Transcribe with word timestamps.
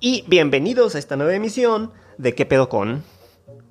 y 0.00 0.24
bienvenidos 0.28 0.94
a 0.94 0.98
esta 0.98 1.16
nueva 1.16 1.34
emisión 1.34 1.90
de 2.18 2.34
¿Qué 2.34 2.46
pedo 2.46 2.68
con? 2.68 3.02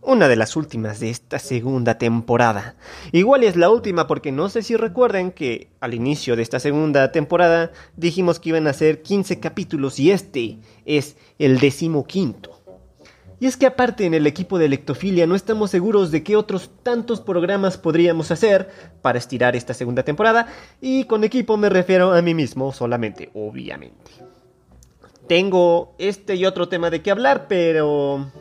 Una 0.01 0.27
de 0.27 0.35
las 0.35 0.55
últimas 0.55 0.99
de 0.99 1.09
esta 1.09 1.39
segunda 1.39 1.97
temporada. 1.97 2.75
Igual 3.13 3.43
es 3.43 3.55
la 3.55 3.69
última 3.69 4.07
porque 4.07 4.31
no 4.31 4.49
sé 4.49 4.61
si 4.61 4.75
recuerden 4.75 5.31
que 5.31 5.69
al 5.79 5.93
inicio 5.93 6.35
de 6.35 6.41
esta 6.41 6.59
segunda 6.59 7.11
temporada 7.11 7.71
dijimos 7.95 8.39
que 8.39 8.49
iban 8.49 8.67
a 8.67 8.73
ser 8.73 9.01
15 9.01 9.39
capítulos 9.39 9.99
y 9.99 10.11
este 10.11 10.59
es 10.85 11.15
el 11.39 11.59
decimoquinto. 11.59 12.61
Y 13.39 13.45
es 13.45 13.55
que 13.55 13.67
aparte 13.67 14.05
en 14.05 14.13
el 14.13 14.27
equipo 14.27 14.57
de 14.57 14.67
Lectofilia 14.67 15.27
no 15.27 15.35
estamos 15.35 15.71
seguros 15.71 16.11
de 16.11 16.23
qué 16.23 16.35
otros 16.35 16.71
tantos 16.83 17.21
programas 17.21 17.77
podríamos 17.77 18.31
hacer 18.31 18.69
para 19.01 19.19
estirar 19.19 19.55
esta 19.55 19.73
segunda 19.73 20.03
temporada 20.03 20.47
y 20.81 21.05
con 21.05 21.23
equipo 21.23 21.55
me 21.55 21.69
refiero 21.69 22.13
a 22.13 22.21
mí 22.21 22.33
mismo 22.33 22.73
solamente, 22.73 23.29
obviamente. 23.33 24.36
Tengo 25.27 25.93
este 25.97 26.35
y 26.35 26.45
otro 26.45 26.69
tema 26.69 26.89
de 26.89 27.01
qué 27.01 27.11
hablar, 27.11 27.47
pero... 27.47 28.31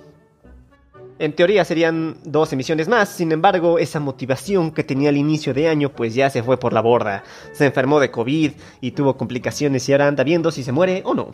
En 1.19 1.33
teoría 1.33 1.65
serían 1.65 2.19
dos 2.25 2.53
emisiones 2.53 2.89
más, 2.89 3.09
sin 3.09 3.33
embargo, 3.33 3.79
esa 3.79 4.01
motivación 4.01 4.71
que 4.71 4.85
tenía 4.85 5.09
al 5.09 5.17
inicio 5.17 5.55
de 5.55 5.67
año 5.67 5.91
pues 5.91 6.15
ya 6.15 6.29
se 6.29 6.43
fue 6.43 6.59
por 6.59 6.75
la 6.75 6.83
borda. 6.83 7.25
Se 7.53 7.65
enfermó 7.65 8.01
de 8.01 8.11
COVID 8.11 8.53
y 8.83 8.91
tuvo 8.91 9.17
complicaciones 9.17 9.89
y 9.89 9.93
ahora 9.93 10.09
anda 10.09 10.25
viendo 10.25 10.51
si 10.51 10.63
se 10.63 10.73
muere 10.73 11.01
o 11.07 11.15
no. 11.15 11.31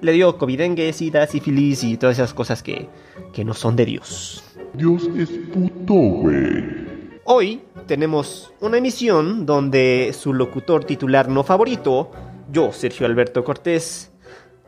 Le 0.00 0.12
dio 0.12 0.38
covidengue, 0.38 0.90
sida, 0.94 1.26
sífilis 1.26 1.84
y 1.84 1.98
todas 1.98 2.16
esas 2.16 2.32
cosas 2.32 2.62
que, 2.62 2.88
que 3.34 3.44
no 3.44 3.52
son 3.52 3.76
de 3.76 3.84
Dios. 3.84 4.42
Dios 4.72 5.06
es 5.14 5.28
puto, 5.52 5.92
güey. 5.92 6.64
Hoy 7.24 7.60
tenemos 7.86 8.54
una 8.60 8.78
emisión 8.78 9.44
donde 9.44 10.14
su 10.18 10.32
locutor 10.32 10.84
titular 10.84 11.28
no 11.28 11.44
favorito, 11.44 12.10
yo, 12.50 12.72
Sergio 12.72 13.06
Alberto 13.06 13.44
Cortés, 13.44 14.09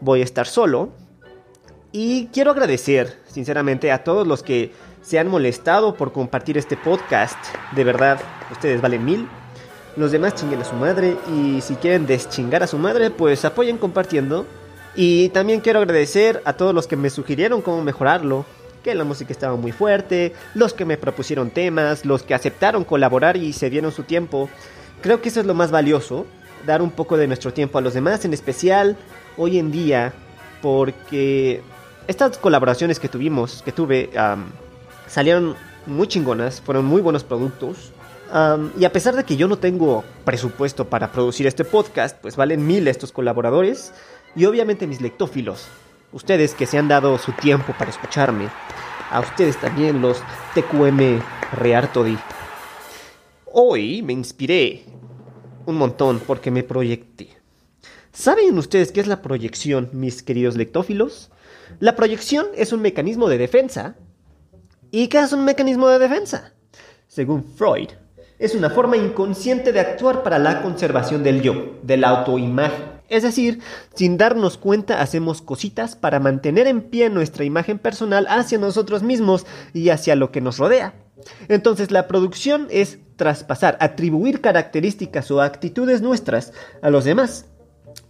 voy 0.02 0.20
a 0.20 0.24
estar 0.24 0.46
solo. 0.46 0.90
Y 1.92 2.26
quiero 2.26 2.50
agradecer, 2.50 3.18
sinceramente, 3.26 3.92
a 3.92 4.02
todos 4.02 4.26
los 4.26 4.42
que 4.42 4.72
se 5.02 5.18
han 5.18 5.28
molestado 5.28 5.94
por 5.94 6.12
compartir 6.12 6.58
este 6.58 6.76
podcast. 6.76 7.38
De 7.74 7.84
verdad, 7.84 8.20
ustedes 8.50 8.80
valen 8.80 9.04
mil. 9.04 9.28
Los 9.96 10.10
demás 10.10 10.34
chinguen 10.34 10.62
a 10.62 10.64
su 10.64 10.74
madre 10.74 11.16
y 11.34 11.60
si 11.60 11.74
quieren 11.76 12.06
deschingar 12.06 12.62
a 12.62 12.66
su 12.66 12.78
madre, 12.78 13.10
pues 13.10 13.44
apoyen 13.44 13.78
compartiendo. 13.78 14.46
Y 14.94 15.28
también 15.30 15.60
quiero 15.60 15.80
agradecer 15.80 16.42
a 16.44 16.54
todos 16.54 16.74
los 16.74 16.86
que 16.86 16.96
me 16.96 17.10
sugirieron 17.10 17.62
cómo 17.62 17.82
mejorarlo, 17.82 18.44
que 18.82 18.94
la 18.94 19.04
música 19.04 19.32
estaba 19.32 19.56
muy 19.56 19.72
fuerte, 19.72 20.32
los 20.54 20.74
que 20.74 20.84
me 20.84 20.96
propusieron 20.96 21.50
temas, 21.50 22.04
los 22.04 22.22
que 22.22 22.34
aceptaron 22.34 22.84
colaborar 22.84 23.36
y 23.36 23.52
se 23.52 23.70
dieron 23.70 23.92
su 23.92 24.02
tiempo. 24.02 24.48
Creo 25.02 25.20
que 25.20 25.28
eso 25.28 25.40
es 25.40 25.46
lo 25.46 25.54
más 25.54 25.70
valioso, 25.70 26.26
dar 26.66 26.82
un 26.82 26.90
poco 26.90 27.16
de 27.16 27.26
nuestro 27.26 27.52
tiempo 27.52 27.78
a 27.78 27.80
los 27.80 27.94
demás, 27.94 28.24
en 28.24 28.32
especial 28.32 28.96
hoy 29.36 29.58
en 29.58 29.72
día 29.72 30.12
porque 30.60 31.62
estas 32.06 32.38
colaboraciones 32.38 32.98
que 32.98 33.08
tuvimos, 33.08 33.62
que 33.62 33.72
tuve, 33.72 34.10
salieron 35.08 35.56
muy 35.86 36.06
chingonas, 36.06 36.60
fueron 36.60 36.84
muy 36.84 37.02
buenos 37.02 37.24
productos. 37.24 37.92
y 38.78 38.84
a 38.84 38.92
pesar 38.92 39.14
de 39.16 39.24
que 39.24 39.36
yo 39.36 39.48
no 39.48 39.58
tengo 39.58 40.04
presupuesto 40.24 40.86
para 40.86 41.12
producir 41.12 41.46
este 41.46 41.64
podcast, 41.64 42.16
pues 42.20 42.36
valen 42.36 42.66
mil 42.66 42.88
estos 42.88 43.12
colaboradores. 43.12 43.92
Y 44.34 44.46
obviamente 44.46 44.86
mis 44.86 45.02
lectófilos, 45.02 45.66
ustedes 46.12 46.54
que 46.54 46.66
se 46.66 46.78
han 46.78 46.88
dado 46.88 47.18
su 47.18 47.32
tiempo 47.32 47.74
para 47.78 47.90
escucharme. 47.90 48.48
A 49.10 49.20
ustedes 49.20 49.58
también 49.58 50.00
los 50.00 50.22
TQM 50.54 51.20
Reartodi. 51.52 52.16
Hoy 53.44 54.00
me 54.00 54.14
inspiré 54.14 54.86
un 55.66 55.76
montón 55.76 56.20
porque 56.26 56.50
me 56.50 56.62
proyecté. 56.62 57.28
¿Saben 58.12 58.58
ustedes 58.58 58.92
qué 58.92 59.00
es 59.00 59.06
la 59.06 59.22
proyección, 59.22 59.88
mis 59.92 60.22
queridos 60.22 60.56
lectófilos? 60.56 61.30
La 61.80 61.96
proyección 61.96 62.46
es 62.54 62.72
un 62.72 62.82
mecanismo 62.82 63.28
de 63.28 63.38
defensa. 63.38 63.96
¿Y 64.90 65.08
qué 65.08 65.18
es 65.20 65.32
un 65.32 65.44
mecanismo 65.44 65.88
de 65.88 65.98
defensa? 65.98 66.52
Según 67.08 67.44
Freud, 67.44 67.88
es 68.38 68.54
una 68.54 68.68
forma 68.68 68.96
inconsciente 68.96 69.72
de 69.72 69.80
actuar 69.80 70.22
para 70.22 70.38
la 70.38 70.62
conservación 70.62 71.22
del 71.22 71.40
yo, 71.40 71.78
de 71.82 71.96
la 71.96 72.10
autoimagen. 72.10 72.91
Es 73.12 73.22
decir, 73.22 73.60
sin 73.94 74.18
darnos 74.18 74.56
cuenta 74.56 75.00
hacemos 75.00 75.42
cositas 75.42 75.96
para 75.96 76.20
mantener 76.20 76.66
en 76.66 76.82
pie 76.82 77.10
nuestra 77.10 77.44
imagen 77.44 77.78
personal 77.78 78.26
hacia 78.28 78.58
nosotros 78.58 79.02
mismos 79.02 79.46
y 79.72 79.90
hacia 79.90 80.16
lo 80.16 80.32
que 80.32 80.40
nos 80.40 80.58
rodea. 80.58 80.94
Entonces 81.48 81.90
la 81.90 82.08
producción 82.08 82.66
es 82.70 82.98
traspasar, 83.16 83.76
atribuir 83.80 84.40
características 84.40 85.30
o 85.30 85.40
actitudes 85.40 86.02
nuestras 86.02 86.52
a 86.80 86.90
los 86.90 87.04
demás 87.04 87.46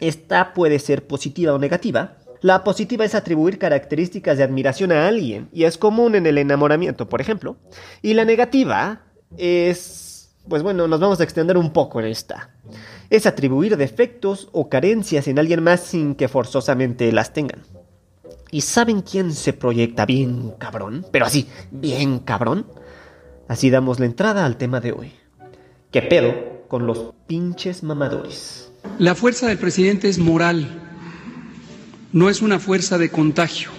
esta 0.03 0.53
puede 0.53 0.79
ser 0.79 1.07
positiva 1.07 1.55
o 1.55 1.59
negativa. 1.59 2.17
La 2.41 2.65
positiva 2.65 3.05
es 3.05 3.15
atribuir 3.15 3.59
características 3.59 4.37
de 4.37 4.45
admiración 4.45 4.91
a 4.91 5.07
alguien, 5.07 5.49
y 5.53 5.65
es 5.65 5.79
común 5.79 6.17
en 6.17 6.27
el 6.27 6.39
enamoramiento, 6.39 7.09
por 7.09 7.21
ejemplo. 7.21 7.57
Y 8.03 8.15
la 8.15 8.25
negativa 8.25 9.03
es... 9.37 10.12
Pues 10.49 10.63
bueno, 10.63 10.89
nos 10.89 11.01
vamos 11.01 11.21
a 11.21 11.25
extender 11.25 11.57
un 11.57 11.73
poco 11.73 12.01
en 12.01 12.07
esta. 12.07 12.51
Es 13.11 13.27
atribuir 13.27 13.77
defectos 13.77 14.49
o 14.53 14.69
carencias 14.69 15.29
en 15.29 15.39
alguien 15.39 15.63
más 15.63 15.81
sin 15.81 16.15
que 16.15 16.29
forzosamente 16.29 17.11
las 17.13 17.33
tengan. 17.33 17.63
¿Y 18.51 18.63
saben 18.63 19.03
quién 19.03 19.33
se 19.33 19.53
proyecta 19.53 20.05
bien 20.05 20.53
cabrón? 20.59 21.07
Pero 21.11 21.27
así, 21.27 21.49
bien 21.71 22.19
cabrón. 22.19 22.67
Así 23.49 23.71
damos 23.71 24.01
la 24.01 24.07
entrada 24.07 24.45
al 24.45 24.57
tema 24.57 24.81
de 24.81 24.93
hoy. 24.93 25.13
¿Qué 25.91 26.03
pedo 26.03 26.35
con 26.69 26.87
los 26.87 27.15
pinches 27.27 27.83
mamadores? 27.83 28.73
La 28.99 29.15
fuerza 29.15 29.47
del 29.47 29.59
presidente 29.59 30.09
es 30.09 30.19
moral, 30.19 30.67
no 32.13 32.29
es 32.29 32.43
una 32.43 32.59
fuerza 32.59 32.99
de 32.99 33.11
contagio. 33.11 33.71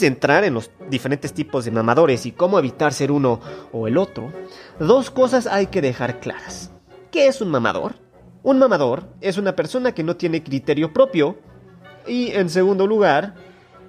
De 0.00 0.06
entrar 0.06 0.44
en 0.44 0.54
los 0.54 0.70
diferentes 0.88 1.34
tipos 1.34 1.66
de 1.66 1.70
mamadores 1.70 2.24
y 2.24 2.32
cómo 2.32 2.58
evitar 2.58 2.94
ser 2.94 3.12
uno 3.12 3.38
o 3.70 3.86
el 3.86 3.98
otro, 3.98 4.32
dos 4.78 5.10
cosas 5.10 5.46
hay 5.46 5.66
que 5.66 5.82
dejar 5.82 6.20
claras. 6.20 6.70
¿Qué 7.10 7.26
es 7.26 7.42
un 7.42 7.50
mamador? 7.50 7.96
Un 8.42 8.58
mamador 8.58 9.04
es 9.20 9.36
una 9.36 9.54
persona 9.54 9.92
que 9.92 10.02
no 10.02 10.16
tiene 10.16 10.42
criterio 10.42 10.94
propio 10.94 11.36
y, 12.06 12.30
en 12.30 12.48
segundo 12.48 12.86
lugar, 12.86 13.34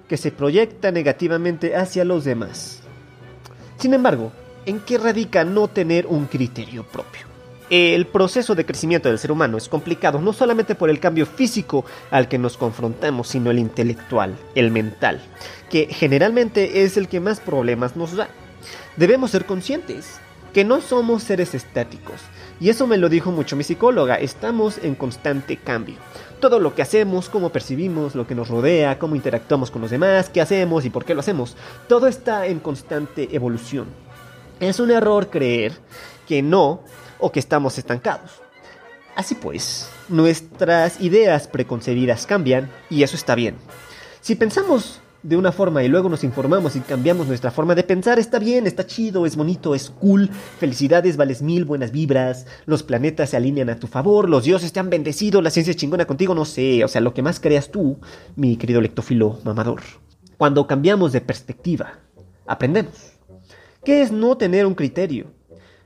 que 0.06 0.18
se 0.18 0.32
proyecta 0.32 0.90
negativamente 0.90 1.76
hacia 1.76 2.04
los 2.04 2.24
demás. 2.24 2.82
Sin 3.78 3.94
embargo, 3.94 4.32
¿en 4.66 4.80
qué 4.80 4.98
radica 4.98 5.44
no 5.44 5.68
tener 5.68 6.06
un 6.06 6.26
criterio 6.26 6.84
propio? 6.84 7.32
El 7.70 8.06
proceso 8.06 8.54
de 8.54 8.66
crecimiento 8.66 9.08
del 9.08 9.18
ser 9.18 9.32
humano 9.32 9.56
es 9.56 9.66
complicado 9.66 10.20
no 10.20 10.34
solamente 10.34 10.74
por 10.74 10.90
el 10.90 11.00
cambio 11.00 11.24
físico 11.24 11.86
al 12.10 12.28
que 12.28 12.36
nos 12.36 12.58
confrontamos, 12.58 13.28
sino 13.28 13.50
el 13.50 13.58
intelectual, 13.58 14.36
el 14.54 14.70
mental, 14.70 15.22
que 15.72 15.86
generalmente 15.86 16.84
es 16.84 16.98
el 16.98 17.08
que 17.08 17.18
más 17.18 17.40
problemas 17.40 17.96
nos 17.96 18.14
da. 18.14 18.28
Debemos 18.98 19.30
ser 19.30 19.46
conscientes 19.46 20.20
que 20.52 20.64
no 20.64 20.82
somos 20.82 21.22
seres 21.22 21.54
estáticos, 21.54 22.20
y 22.60 22.68
eso 22.68 22.86
me 22.86 22.98
lo 22.98 23.08
dijo 23.08 23.32
mucho 23.32 23.56
mi 23.56 23.64
psicóloga, 23.64 24.16
estamos 24.16 24.76
en 24.82 24.94
constante 24.94 25.56
cambio. 25.56 25.96
Todo 26.40 26.60
lo 26.60 26.74
que 26.74 26.82
hacemos, 26.82 27.30
cómo 27.30 27.48
percibimos, 27.48 28.14
lo 28.14 28.26
que 28.26 28.34
nos 28.34 28.48
rodea, 28.48 28.98
cómo 28.98 29.16
interactuamos 29.16 29.70
con 29.70 29.80
los 29.80 29.90
demás, 29.90 30.28
qué 30.28 30.42
hacemos 30.42 30.84
y 30.84 30.90
por 30.90 31.06
qué 31.06 31.14
lo 31.14 31.20
hacemos, 31.20 31.56
todo 31.88 32.06
está 32.06 32.46
en 32.46 32.60
constante 32.60 33.34
evolución. 33.34 33.86
Es 34.60 34.78
un 34.78 34.90
error 34.90 35.30
creer 35.30 35.72
que 36.28 36.42
no 36.42 36.82
o 37.18 37.32
que 37.32 37.40
estamos 37.40 37.78
estancados. 37.78 38.42
Así 39.16 39.34
pues, 39.34 39.88
nuestras 40.10 41.00
ideas 41.00 41.48
preconcebidas 41.48 42.26
cambian 42.26 42.70
y 42.90 43.04
eso 43.04 43.16
está 43.16 43.34
bien. 43.34 43.56
Si 44.20 44.34
pensamos 44.34 45.00
de 45.22 45.36
una 45.36 45.52
forma 45.52 45.84
y 45.84 45.88
luego 45.88 46.08
nos 46.08 46.24
informamos 46.24 46.74
y 46.74 46.80
cambiamos 46.80 47.26
nuestra 47.26 47.50
forma 47.50 47.74
de 47.74 47.84
pensar, 47.84 48.18
está 48.18 48.38
bien, 48.38 48.66
está 48.66 48.86
chido, 48.86 49.24
es 49.24 49.36
bonito, 49.36 49.74
es 49.74 49.90
cool, 49.90 50.28
felicidades, 50.58 51.16
vales 51.16 51.42
mil, 51.42 51.64
buenas 51.64 51.92
vibras, 51.92 52.46
los 52.66 52.82
planetas 52.82 53.30
se 53.30 53.36
alinean 53.36 53.70
a 53.70 53.78
tu 53.78 53.86
favor, 53.86 54.28
los 54.28 54.44
dioses 54.44 54.72
te 54.72 54.80
han 54.80 54.90
bendecido, 54.90 55.40
la 55.40 55.50
ciencia 55.50 55.70
es 55.70 55.76
chingona 55.76 56.06
contigo, 56.06 56.34
no 56.34 56.44
sé, 56.44 56.84
o 56.84 56.88
sea, 56.88 57.00
lo 57.00 57.14
que 57.14 57.22
más 57.22 57.38
creas 57.38 57.70
tú, 57.70 57.98
mi 58.34 58.56
querido 58.56 58.80
lectófilo 58.80 59.38
mamador. 59.44 59.82
Cuando 60.36 60.66
cambiamos 60.66 61.12
de 61.12 61.20
perspectiva, 61.20 61.98
aprendemos. 62.46 63.12
¿Qué 63.84 64.02
es 64.02 64.10
no 64.10 64.36
tener 64.36 64.66
un 64.66 64.74
criterio? 64.74 65.26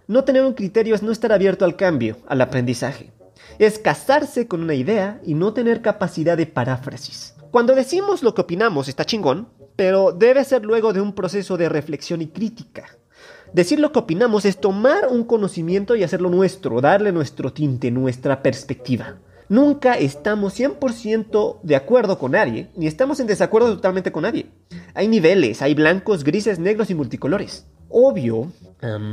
No 0.07 0.25
tener 0.25 0.45
un 0.45 0.55
criterio 0.55 0.95
es 0.95 1.03
no 1.03 1.13
estar 1.13 1.33
abierto 1.33 1.65
al 1.65 1.77
cambio, 1.77 2.17
al 2.27 2.41
aprendizaje. 2.41 3.13
Es 3.59 3.79
casarse 3.79 4.47
con 4.47 4.63
una 4.63 4.75
idea 4.75 5.21
y 5.25 5.35
no 5.35 5.53
tener 5.53 5.81
capacidad 5.81 6.37
de 6.37 6.47
paráfrasis. 6.47 7.35
Cuando 7.51 7.75
decimos 7.75 8.23
lo 8.23 8.35
que 8.35 8.43
opinamos 8.43 8.89
está 8.89 9.05
chingón, 9.05 9.49
pero 9.77 10.13
debe 10.13 10.45
ser 10.45 10.65
luego 10.65 10.93
de 10.93 11.01
un 11.01 11.15
proceso 11.15 11.57
de 11.57 11.69
reflexión 11.69 12.21
y 12.21 12.27
crítica. 12.27 12.85
Decir 13.53 13.81
lo 13.81 13.93
que 13.93 14.01
opinamos 14.01 14.45
es 14.45 14.61
tomar 14.61 15.09
un 15.09 15.25
conocimiento 15.25 15.97
y 15.97 16.03
hacerlo 16.03 16.29
nuestro, 16.29 16.81
darle 16.81 17.13
nuestro 17.13 17.53
tinte, 17.53 17.91
nuestra 17.91 18.43
perspectiva. 18.43 19.17
Nunca 19.49 19.95
estamos 19.95 20.59
100% 20.59 21.61
de 21.63 21.77
acuerdo 21.77 22.19
con 22.19 22.33
nadie, 22.33 22.69
ni 22.75 22.87
estamos 22.87 23.21
en 23.21 23.29
desacuerdo 23.29 23.75
totalmente 23.75 24.11
con 24.13 24.25
nadie. 24.25 24.51
Hay 24.93 25.09
niveles, 25.09 25.63
hay 25.63 25.75
blancos, 25.75 26.25
grises, 26.25 26.59
negros 26.59 26.91
y 26.91 26.95
multicolores. 26.95 27.67
Obvio, 27.89 28.51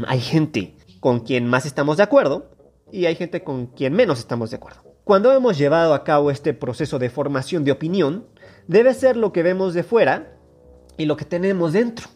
hay 0.08 0.20
gente 0.20 0.76
con 1.00 1.20
quien 1.20 1.48
más 1.48 1.66
estamos 1.66 1.98
de 1.98 2.04
acuerdo 2.04 2.50
y 2.94 3.08
hay 3.08 3.16
gente 3.16 3.44
con 3.44 3.66
quien 3.66 3.94
menos 3.94 4.20
estamos 4.20 4.52
de 4.52 4.58
acuerdo. 4.58 4.84
Cuando 5.04 5.34
hemos 5.34 5.58
llevado 5.58 5.96
a 5.96 6.04
cabo 6.04 6.30
este 6.30 6.54
proceso 6.54 7.00
de 7.00 7.10
formación 7.10 7.64
de 7.64 7.72
opinión, 7.72 8.28
debe 8.68 8.94
ser 8.94 9.18
lo 9.18 9.34
que 9.34 9.42
vemos 9.42 9.74
de 9.74 9.82
fuera 9.82 10.38
y 10.96 11.06
lo 11.06 11.18
que 11.18 11.26
tenemos 11.26 11.74
dentro. 11.74 12.08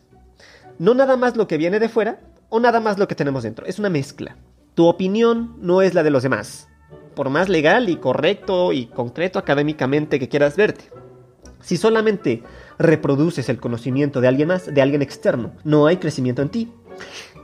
No 0.77 0.93
nada 0.93 1.17
más 1.17 1.35
lo 1.35 1.47
que 1.47 1.57
viene 1.57 1.79
de 1.79 1.89
fuera 1.89 2.19
o 2.49 2.59
nada 2.59 2.79
más 2.79 2.99
lo 2.99 3.07
que 3.07 3.15
tenemos 3.15 3.41
dentro. 3.41 3.65
Es 3.65 3.79
una 3.79 3.89
mezcla. 3.89 4.37
Tu 4.75 4.85
opinión 4.85 5.55
no 5.59 5.81
es 5.81 5.95
la 5.95 6.03
de 6.03 6.11
los 6.11 6.21
demás, 6.21 6.69
por 7.15 7.31
más 7.31 7.49
legal 7.49 7.89
y 7.89 7.95
correcto 7.95 8.71
y 8.71 8.85
concreto 8.85 9.39
académicamente 9.39 10.19
que 10.19 10.29
quieras 10.29 10.55
verte. 10.55 10.91
Si 11.59 11.75
solamente 11.75 12.43
reproduces 12.77 13.49
el 13.49 13.59
conocimiento 13.59 14.21
de 14.21 14.27
alguien 14.27 14.49
más, 14.49 14.71
de 14.71 14.81
alguien 14.83 15.01
externo, 15.01 15.53
no 15.63 15.87
hay 15.87 15.97
crecimiento 15.97 16.43
en 16.43 16.49
ti. 16.49 16.71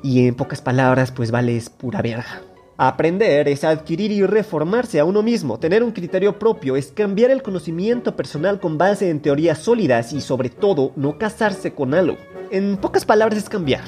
Y 0.04 0.28
en 0.28 0.36
pocas 0.36 0.62
palabras, 0.62 1.12
pues 1.12 1.32
vales 1.32 1.72
pura 1.72 2.04
verga. 2.04 2.53
Aprender 2.78 3.48
es 3.48 3.64
adquirir 3.64 4.12
y 4.12 4.26
reformarse 4.26 5.00
a 5.00 5.06
uno 5.06 5.22
mismo, 5.22 5.60
tener 5.60 5.84
un 5.84 5.92
criterio 5.92 6.40
propio, 6.40 6.76
es 6.76 6.92
cambiar 6.92 7.30
el 7.30 7.44
conocimiento 7.44 8.16
personal 8.16 8.60
con 8.60 8.80
base 8.80 9.12
en 9.12 9.22
teorías 9.22 9.60
sólidas 9.60 10.12
y 10.12 10.22
sobre 10.22 10.50
todo 10.50 10.92
no 10.96 11.20
casarse 11.20 11.74
con 11.74 11.94
algo. 11.94 12.18
En 12.50 12.78
pocas 12.78 13.06
palabras 13.06 13.38
es 13.38 13.48
cambiar. 13.48 13.84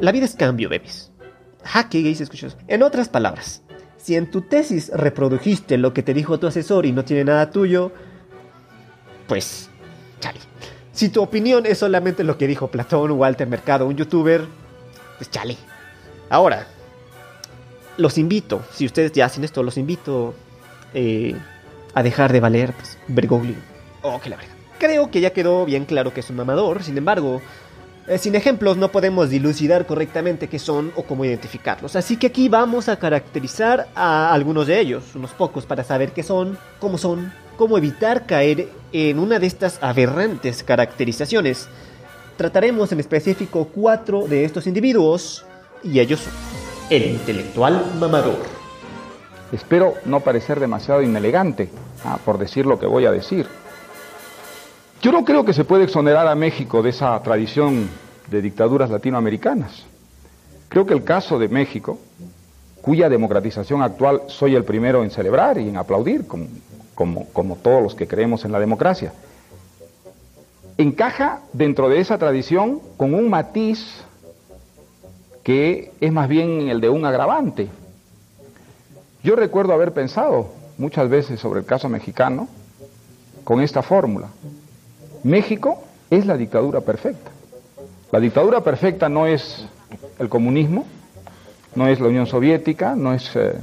La 0.00 0.10
vida 0.10 0.24
es 0.24 0.34
cambio, 0.34 0.68
bebés. 0.68 1.12
Ja, 1.62 1.88
qué 1.88 2.12
se 2.14 2.24
escuchó. 2.24 2.48
En 2.66 2.82
otras 2.82 3.08
palabras, 3.08 3.62
si 3.96 4.16
en 4.16 4.30
tu 4.30 4.42
tesis 4.42 4.90
reprodujiste 4.92 5.78
lo 5.78 5.94
que 5.94 6.02
te 6.02 6.14
dijo 6.14 6.40
tu 6.40 6.48
asesor 6.48 6.86
y 6.86 6.92
no 6.92 7.04
tiene 7.04 7.24
nada 7.24 7.50
tuyo, 7.50 7.92
pues, 9.28 9.70
chale. 10.18 10.40
Si 10.90 11.08
tu 11.08 11.22
opinión 11.22 11.66
es 11.66 11.78
solamente 11.78 12.24
lo 12.24 12.36
que 12.36 12.48
dijo 12.48 12.68
Platón, 12.68 13.12
Walter 13.12 13.46
Mercado, 13.46 13.86
un 13.86 13.96
youtuber, 13.96 14.44
pues 15.18 15.30
chale. 15.30 15.56
Ahora, 16.30 16.66
los 17.98 18.16
invito, 18.16 18.62
si 18.72 18.86
ustedes 18.86 19.12
ya 19.12 19.26
hacen 19.26 19.44
esto, 19.44 19.62
los 19.62 19.76
invito 19.76 20.34
eh, 20.94 21.36
a 21.92 22.02
dejar 22.02 22.32
de 22.32 22.40
valer 22.40 22.72
pues, 22.72 22.96
Bergoglio. 23.08 23.56
Oh, 24.02 24.18
que 24.20 24.30
la 24.30 24.36
verdad. 24.36 24.54
Creo 24.78 25.10
que 25.10 25.20
ya 25.20 25.32
quedó 25.32 25.66
bien 25.66 25.84
claro 25.84 26.14
que 26.14 26.20
es 26.20 26.30
un 26.30 26.36
mamador, 26.36 26.84
sin 26.84 26.96
embargo, 26.96 27.42
eh, 28.06 28.16
sin 28.16 28.36
ejemplos 28.36 28.76
no 28.76 28.92
podemos 28.92 29.30
dilucidar 29.30 29.84
correctamente 29.84 30.48
qué 30.48 30.60
son 30.60 30.92
o 30.94 31.02
cómo 31.02 31.24
identificarlos. 31.24 31.96
Así 31.96 32.16
que 32.16 32.28
aquí 32.28 32.48
vamos 32.48 32.88
a 32.88 32.96
caracterizar 33.00 33.88
a 33.96 34.32
algunos 34.32 34.68
de 34.68 34.78
ellos, 34.78 35.16
unos 35.16 35.32
pocos, 35.32 35.66
para 35.66 35.82
saber 35.82 36.12
qué 36.12 36.22
son, 36.22 36.56
cómo 36.78 36.98
son, 36.98 37.32
cómo 37.56 37.76
evitar 37.76 38.26
caer 38.26 38.68
en 38.92 39.18
una 39.18 39.40
de 39.40 39.48
estas 39.48 39.82
aberrantes 39.82 40.62
caracterizaciones. 40.62 41.68
Trataremos 42.36 42.92
en 42.92 43.00
específico 43.00 43.68
cuatro 43.74 44.28
de 44.28 44.44
estos 44.44 44.68
individuos 44.68 45.44
y 45.82 45.98
ellos 45.98 46.20
son 46.20 46.67
el 46.90 47.06
intelectual 47.12 47.94
mamador. 47.98 48.38
Espero 49.52 49.94
no 50.04 50.20
parecer 50.20 50.60
demasiado 50.60 51.02
inelegante 51.02 51.70
ah, 52.04 52.18
por 52.24 52.38
decir 52.38 52.66
lo 52.66 52.78
que 52.78 52.86
voy 52.86 53.06
a 53.06 53.12
decir. 53.12 53.46
Yo 55.00 55.12
no 55.12 55.24
creo 55.24 55.44
que 55.44 55.52
se 55.52 55.64
puede 55.64 55.84
exonerar 55.84 56.26
a 56.26 56.34
México 56.34 56.82
de 56.82 56.90
esa 56.90 57.20
tradición 57.22 57.88
de 58.30 58.42
dictaduras 58.42 58.90
latinoamericanas. 58.90 59.84
Creo 60.68 60.86
que 60.86 60.94
el 60.94 61.04
caso 61.04 61.38
de 61.38 61.48
México, 61.48 61.98
cuya 62.82 63.08
democratización 63.08 63.82
actual 63.82 64.22
soy 64.26 64.54
el 64.54 64.64
primero 64.64 65.04
en 65.04 65.10
celebrar 65.10 65.58
y 65.58 65.68
en 65.68 65.76
aplaudir, 65.76 66.26
como, 66.26 67.56
todos 67.62 67.82
los 67.82 67.94
que 67.94 68.08
creemos 68.08 68.44
en 68.44 68.52
la 68.52 68.60
democracia, 68.60 69.12
encaja 70.76 71.40
dentro 71.52 71.88
de 71.88 72.00
esa 72.00 72.18
tradición 72.18 72.80
con 72.96 73.14
un 73.14 73.30
matiz 73.30 74.04
que 75.48 75.92
es 76.02 76.12
más 76.12 76.28
bien 76.28 76.68
el 76.68 76.78
de 76.78 76.90
un 76.90 77.06
agravante. 77.06 77.70
Yo 79.22 79.34
recuerdo 79.34 79.72
haber 79.72 79.94
pensado 79.94 80.50
muchas 80.76 81.08
veces 81.08 81.40
sobre 81.40 81.60
el 81.60 81.64
caso 81.64 81.88
mexicano 81.88 82.48
con 83.44 83.62
esta 83.62 83.80
fórmula. 83.80 84.28
México 85.24 85.82
es 86.10 86.26
la 86.26 86.36
dictadura 86.36 86.82
perfecta. 86.82 87.30
La 88.12 88.20
dictadura 88.20 88.62
perfecta 88.62 89.08
no 89.08 89.26
es 89.26 89.64
el 90.18 90.28
comunismo, 90.28 90.84
no 91.74 91.88
es 91.88 91.98
la 91.98 92.08
Unión 92.08 92.26
Soviética, 92.26 92.94
no 92.94 93.14
es 93.14 93.34
eh, 93.34 93.54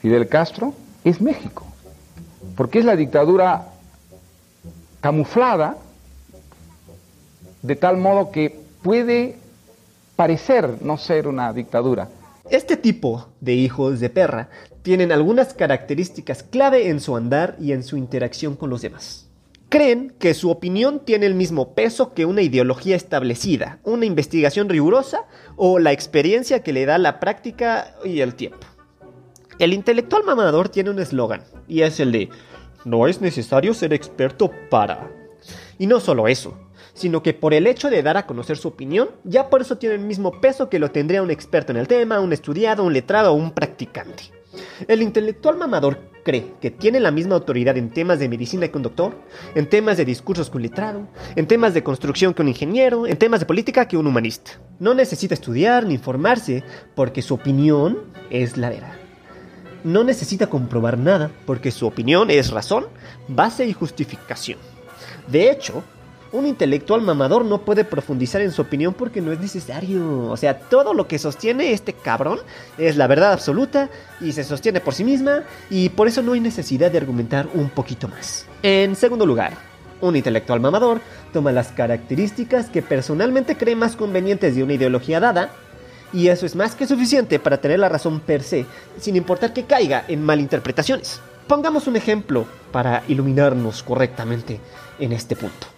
Fidel 0.00 0.28
Castro, 0.28 0.74
es 1.04 1.22
México. 1.22 1.64
Porque 2.54 2.80
es 2.80 2.84
la 2.84 2.96
dictadura 2.96 3.68
camuflada 5.00 5.78
de 7.62 7.76
tal 7.76 7.96
modo 7.96 8.30
que 8.30 8.60
puede 8.82 9.47
parecer 10.18 10.82
no 10.82 10.98
ser 10.98 11.28
una 11.28 11.52
dictadura. 11.52 12.08
Este 12.50 12.76
tipo 12.76 13.28
de 13.40 13.54
hijos 13.54 14.00
de 14.00 14.10
perra 14.10 14.48
tienen 14.82 15.12
algunas 15.12 15.54
características 15.54 16.42
clave 16.42 16.88
en 16.88 16.98
su 16.98 17.14
andar 17.14 17.54
y 17.60 17.70
en 17.70 17.84
su 17.84 17.96
interacción 17.96 18.56
con 18.56 18.68
los 18.68 18.82
demás. 18.82 19.28
Creen 19.68 20.12
que 20.18 20.34
su 20.34 20.50
opinión 20.50 21.04
tiene 21.04 21.26
el 21.26 21.36
mismo 21.36 21.72
peso 21.74 22.14
que 22.14 22.26
una 22.26 22.42
ideología 22.42 22.96
establecida, 22.96 23.78
una 23.84 24.06
investigación 24.06 24.68
rigurosa 24.68 25.20
o 25.54 25.78
la 25.78 25.92
experiencia 25.92 26.64
que 26.64 26.72
le 26.72 26.84
da 26.84 26.98
la 26.98 27.20
práctica 27.20 27.94
y 28.04 28.18
el 28.18 28.34
tiempo. 28.34 28.66
El 29.60 29.72
intelectual 29.72 30.24
mamador 30.24 30.68
tiene 30.68 30.90
un 30.90 30.98
eslogan, 30.98 31.44
y 31.68 31.82
es 31.82 32.00
el 32.00 32.10
de, 32.10 32.28
no 32.84 33.06
es 33.06 33.20
necesario 33.20 33.72
ser 33.72 33.92
experto 33.92 34.50
para... 34.68 35.12
Y 35.78 35.86
no 35.86 36.00
solo 36.00 36.26
eso, 36.26 36.58
sino 36.98 37.22
que 37.22 37.32
por 37.32 37.54
el 37.54 37.68
hecho 37.68 37.90
de 37.90 38.02
dar 38.02 38.16
a 38.16 38.26
conocer 38.26 38.56
su 38.56 38.66
opinión, 38.66 39.10
ya 39.22 39.48
por 39.48 39.60
eso 39.60 39.78
tiene 39.78 39.94
el 39.94 40.00
mismo 40.00 40.40
peso 40.40 40.68
que 40.68 40.80
lo 40.80 40.90
tendría 40.90 41.22
un 41.22 41.30
experto 41.30 41.70
en 41.70 41.78
el 41.78 41.86
tema, 41.86 42.18
un 42.18 42.32
estudiado, 42.32 42.82
un 42.82 42.92
letrado 42.92 43.30
o 43.30 43.36
un 43.36 43.52
practicante. 43.52 44.24
El 44.88 45.02
intelectual 45.02 45.56
mamador 45.56 46.10
cree 46.24 46.54
que 46.60 46.72
tiene 46.72 46.98
la 46.98 47.12
misma 47.12 47.36
autoridad 47.36 47.76
en 47.76 47.90
temas 47.90 48.18
de 48.18 48.28
medicina 48.28 48.66
que 48.66 48.76
un 48.76 48.82
doctor, 48.82 49.14
en 49.54 49.68
temas 49.68 49.96
de 49.96 50.04
discursos 50.04 50.50
que 50.50 50.56
un 50.56 50.64
letrado, 50.64 51.06
en 51.36 51.46
temas 51.46 51.72
de 51.72 51.84
construcción 51.84 52.34
que 52.34 52.42
un 52.42 52.48
ingeniero, 52.48 53.06
en 53.06 53.16
temas 53.16 53.38
de 53.38 53.46
política 53.46 53.86
que 53.86 53.96
un 53.96 54.08
humanista. 54.08 54.60
No 54.80 54.92
necesita 54.92 55.34
estudiar 55.34 55.86
ni 55.86 55.94
informarse 55.94 56.64
porque 56.96 57.22
su 57.22 57.34
opinión 57.34 57.98
es 58.28 58.56
la 58.56 58.70
verdad. 58.70 58.94
No 59.84 60.02
necesita 60.02 60.48
comprobar 60.48 60.98
nada 60.98 61.30
porque 61.46 61.70
su 61.70 61.86
opinión 61.86 62.28
es 62.28 62.50
razón, 62.50 62.86
base 63.28 63.66
y 63.66 63.72
justificación. 63.72 64.58
De 65.28 65.52
hecho, 65.52 65.84
un 66.32 66.46
intelectual 66.46 67.00
mamador 67.02 67.44
no 67.44 67.62
puede 67.62 67.84
profundizar 67.84 68.40
en 68.40 68.52
su 68.52 68.62
opinión 68.62 68.94
porque 68.94 69.20
no 69.20 69.32
es 69.32 69.40
necesario. 69.40 70.28
O 70.28 70.36
sea, 70.36 70.58
todo 70.58 70.94
lo 70.94 71.08
que 71.08 71.18
sostiene 71.18 71.72
este 71.72 71.92
cabrón 71.92 72.40
es 72.76 72.96
la 72.96 73.06
verdad 73.06 73.32
absoluta 73.32 73.88
y 74.20 74.32
se 74.32 74.44
sostiene 74.44 74.80
por 74.80 74.94
sí 74.94 75.04
misma 75.04 75.44
y 75.70 75.88
por 75.90 76.08
eso 76.08 76.22
no 76.22 76.32
hay 76.32 76.40
necesidad 76.40 76.90
de 76.90 76.98
argumentar 76.98 77.48
un 77.54 77.70
poquito 77.70 78.08
más. 78.08 78.46
En 78.62 78.96
segundo 78.96 79.24
lugar, 79.24 79.52
un 80.00 80.16
intelectual 80.16 80.60
mamador 80.60 81.00
toma 81.32 81.52
las 81.52 81.68
características 81.72 82.68
que 82.68 82.82
personalmente 82.82 83.56
cree 83.56 83.76
más 83.76 83.96
convenientes 83.96 84.54
de 84.54 84.62
una 84.62 84.74
ideología 84.74 85.20
dada 85.20 85.50
y 86.12 86.28
eso 86.28 86.46
es 86.46 86.56
más 86.56 86.74
que 86.74 86.86
suficiente 86.86 87.38
para 87.38 87.60
tener 87.60 87.78
la 87.78 87.88
razón 87.88 88.20
per 88.20 88.42
se, 88.42 88.64
sin 88.98 89.16
importar 89.16 89.52
que 89.52 89.64
caiga 89.64 90.04
en 90.08 90.22
malinterpretaciones. 90.22 91.20
Pongamos 91.46 91.86
un 91.86 91.96
ejemplo 91.96 92.46
para 92.72 93.02
iluminarnos 93.08 93.82
correctamente 93.82 94.60
en 94.98 95.12
este 95.12 95.36
punto. 95.36 95.77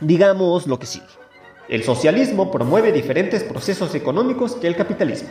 Digamos 0.00 0.66
lo 0.66 0.78
que 0.78 0.86
sigue. 0.86 1.06
El 1.68 1.82
socialismo 1.82 2.50
promueve 2.50 2.92
diferentes 2.92 3.42
procesos 3.42 3.94
económicos 3.94 4.54
que 4.56 4.66
el 4.66 4.76
capitalismo. 4.76 5.28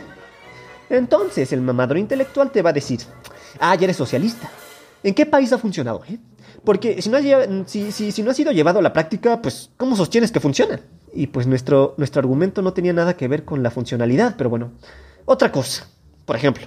Entonces 0.90 1.52
el 1.52 1.60
mamador 1.60 1.98
intelectual 1.98 2.50
te 2.50 2.62
va 2.62 2.70
a 2.70 2.72
decir, 2.74 3.00
ah, 3.60 3.74
ya 3.74 3.84
eres 3.84 3.96
socialista. 3.96 4.50
¿En 5.02 5.14
qué 5.14 5.26
país 5.26 5.52
ha 5.52 5.58
funcionado? 5.58 6.02
Eh? 6.08 6.18
Porque 6.64 7.00
si 7.02 7.08
no, 7.10 7.18
si, 7.66 7.92
si- 7.92 8.10
si 8.12 8.22
no 8.22 8.30
ha 8.30 8.34
sido 8.34 8.52
llevado 8.52 8.78
a 8.78 8.82
la 8.82 8.92
práctica, 8.92 9.40
pues 9.40 9.70
¿cómo 9.76 9.96
sostienes 9.96 10.32
que 10.32 10.40
funciona? 10.40 10.80
Y 11.12 11.28
pues 11.28 11.46
nuestro, 11.46 11.94
nuestro 11.98 12.20
argumento 12.20 12.62
no 12.62 12.72
tenía 12.72 12.92
nada 12.92 13.16
que 13.16 13.28
ver 13.28 13.44
con 13.44 13.62
la 13.62 13.70
funcionalidad, 13.70 14.34
pero 14.36 14.50
bueno. 14.50 14.72
Otra 15.26 15.52
cosa, 15.52 15.86
por 16.24 16.36
ejemplo, 16.36 16.66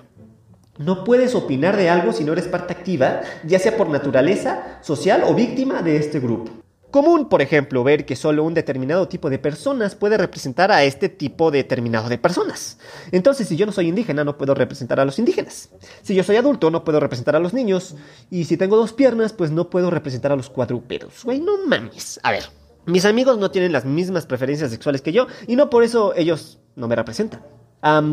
no 0.77 1.03
puedes 1.03 1.35
opinar 1.35 1.75
de 1.77 1.89
algo 1.89 2.13
si 2.13 2.23
no 2.23 2.33
eres 2.33 2.47
parte 2.47 2.73
activa, 2.73 3.21
ya 3.43 3.59
sea 3.59 3.75
por 3.75 3.89
naturaleza, 3.89 4.79
social 4.81 5.23
o 5.25 5.33
víctima 5.33 5.81
de 5.81 5.97
este 5.97 6.19
grupo. 6.19 6.51
Común, 6.89 7.27
por 7.27 7.41
ejemplo, 7.41 7.83
ver 7.83 8.05
que 8.05 8.15
solo 8.15 8.43
un 8.45 8.53
determinado 8.53 9.07
tipo 9.07 9.29
de 9.29 9.39
personas 9.39 9.95
puede 9.95 10.17
representar 10.17 10.71
a 10.71 10.83
este 10.83 11.09
tipo 11.09 11.51
determinado 11.51 12.07
de 12.07 12.17
personas. 12.17 12.79
Entonces, 13.11 13.47
si 13.47 13.57
yo 13.57 13.65
no 13.65 13.73
soy 13.73 13.89
indígena, 13.89 14.23
no 14.23 14.37
puedo 14.37 14.53
representar 14.53 14.99
a 14.99 15.05
los 15.05 15.19
indígenas. 15.19 15.69
Si 16.01 16.15
yo 16.15 16.23
soy 16.23 16.37
adulto, 16.37 16.71
no 16.71 16.85
puedo 16.85 16.99
representar 17.01 17.35
a 17.35 17.39
los 17.39 17.53
niños. 17.53 17.95
Y 18.29 18.45
si 18.45 18.55
tengo 18.55 18.77
dos 18.77 18.93
piernas, 18.93 19.33
pues 19.33 19.51
no 19.51 19.69
puedo 19.69 19.91
representar 19.91 20.31
a 20.31 20.37
los 20.37 20.49
cuadrúpedos. 20.49 21.25
Güey, 21.25 21.41
no 21.41 21.65
mames. 21.65 22.21
A 22.23 22.31
ver, 22.31 22.45
mis 22.85 23.03
amigos 23.03 23.37
no 23.37 23.51
tienen 23.51 23.73
las 23.73 23.83
mismas 23.83 24.25
preferencias 24.25 24.71
sexuales 24.71 25.01
que 25.01 25.11
yo 25.11 25.27
y 25.45 25.57
no 25.57 25.69
por 25.69 25.83
eso 25.83 26.13
ellos 26.15 26.59
no 26.77 26.87
me 26.87 26.95
representan. 26.95 27.41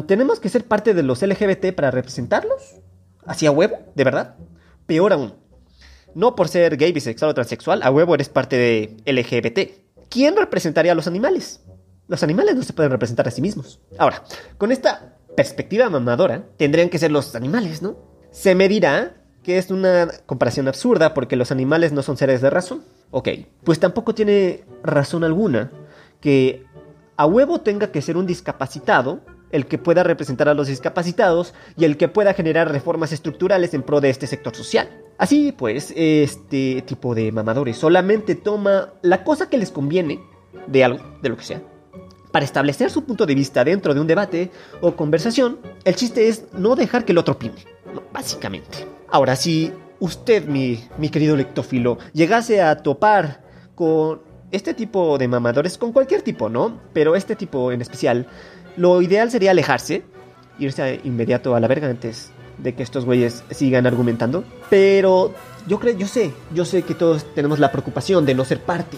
¿Tenemos 0.08 0.40
que 0.40 0.48
ser 0.48 0.64
parte 0.64 0.94
de 0.94 1.04
los 1.04 1.22
LGBT 1.22 1.72
para 1.74 1.92
representarlos? 1.92 2.80
¿Así 3.24 3.46
a 3.46 3.52
huevo? 3.52 3.78
¿De 3.94 4.02
verdad? 4.02 4.34
Peor 4.86 5.12
aún. 5.12 5.34
No 6.14 6.34
por 6.36 6.48
ser 6.48 6.76
gay, 6.76 6.92
bisexual 6.92 7.30
o 7.30 7.34
transexual, 7.34 7.82
a 7.82 7.90
huevo 7.90 8.14
eres 8.14 8.28
parte 8.28 8.56
de 8.56 8.96
LGBT. 9.06 10.08
¿Quién 10.08 10.36
representaría 10.36 10.92
a 10.92 10.94
los 10.94 11.06
animales? 11.06 11.60
Los 12.06 12.22
animales 12.22 12.54
no 12.54 12.62
se 12.62 12.72
pueden 12.72 12.92
representar 12.92 13.26
a 13.26 13.30
sí 13.30 13.40
mismos. 13.40 13.80
Ahora, 13.98 14.22
con 14.58 14.70
esta 14.70 15.16
perspectiva 15.36 15.90
mamadora, 15.90 16.44
tendrían 16.56 16.88
que 16.88 16.98
ser 16.98 17.10
los 17.10 17.34
animales, 17.34 17.82
¿no? 17.82 17.96
Se 18.30 18.54
me 18.54 18.68
dirá 18.68 19.16
que 19.42 19.58
es 19.58 19.70
una 19.70 20.08
comparación 20.26 20.68
absurda 20.68 21.14
porque 21.14 21.36
los 21.36 21.50
animales 21.50 21.92
no 21.92 22.02
son 22.02 22.16
seres 22.16 22.40
de 22.40 22.50
razón. 22.50 22.84
Ok, 23.10 23.28
pues 23.62 23.80
tampoco 23.80 24.14
tiene 24.14 24.64
razón 24.82 25.24
alguna 25.24 25.70
que 26.20 26.64
a 27.16 27.26
huevo 27.26 27.60
tenga 27.60 27.92
que 27.92 28.02
ser 28.02 28.16
un 28.16 28.26
discapacitado 28.26 29.20
el 29.52 29.66
que 29.66 29.78
pueda 29.78 30.02
representar 30.02 30.48
a 30.48 30.54
los 30.54 30.66
discapacitados 30.66 31.54
y 31.76 31.84
el 31.84 31.96
que 31.96 32.08
pueda 32.08 32.34
generar 32.34 32.72
reformas 32.72 33.12
estructurales 33.12 33.72
en 33.72 33.82
pro 33.82 34.00
de 34.00 34.10
este 34.10 34.26
sector 34.26 34.56
social. 34.56 34.88
Así 35.16 35.52
pues, 35.52 35.92
este 35.96 36.82
tipo 36.82 37.14
de 37.14 37.30
mamadores 37.30 37.76
solamente 37.76 38.34
toma 38.34 38.92
la 39.02 39.22
cosa 39.22 39.48
que 39.48 39.58
les 39.58 39.70
conviene 39.70 40.20
de 40.66 40.84
algo, 40.84 41.04
de 41.22 41.28
lo 41.28 41.36
que 41.36 41.44
sea, 41.44 41.62
para 42.32 42.44
establecer 42.44 42.90
su 42.90 43.04
punto 43.04 43.24
de 43.26 43.34
vista 43.34 43.64
dentro 43.64 43.94
de 43.94 44.00
un 44.00 44.06
debate 44.06 44.50
o 44.80 44.96
conversación. 44.96 45.58
El 45.84 45.94
chiste 45.94 46.28
es 46.28 46.46
no 46.52 46.74
dejar 46.74 47.04
que 47.04 47.12
el 47.12 47.18
otro 47.18 47.34
opine, 47.34 47.64
básicamente. 48.12 48.86
Ahora, 49.08 49.36
si 49.36 49.72
usted, 50.00 50.46
mi, 50.46 50.82
mi 50.98 51.10
querido 51.10 51.36
lectófilo, 51.36 51.98
llegase 52.12 52.60
a 52.60 52.76
topar 52.82 53.44
con 53.76 54.20
este 54.50 54.74
tipo 54.74 55.16
de 55.16 55.28
mamadores, 55.28 55.78
con 55.78 55.92
cualquier 55.92 56.22
tipo, 56.22 56.48
¿no? 56.48 56.80
Pero 56.92 57.14
este 57.14 57.36
tipo 57.36 57.70
en 57.70 57.82
especial, 57.82 58.26
lo 58.76 59.00
ideal 59.00 59.30
sería 59.30 59.52
alejarse, 59.52 60.02
irse 60.58 61.00
inmediato 61.04 61.54
a 61.54 61.60
la 61.60 61.68
verga 61.68 61.88
antes 61.88 62.32
de 62.58 62.74
que 62.74 62.82
estos 62.82 63.04
güeyes 63.04 63.44
sigan 63.50 63.86
argumentando. 63.86 64.44
Pero 64.70 65.34
yo 65.66 65.78
creo, 65.80 65.96
yo 65.96 66.06
sé, 66.06 66.32
yo 66.52 66.64
sé 66.64 66.82
que 66.82 66.94
todos 66.94 67.24
tenemos 67.34 67.58
la 67.58 67.72
preocupación 67.72 68.26
de 68.26 68.34
no 68.34 68.44
ser 68.44 68.60
parte 68.60 68.96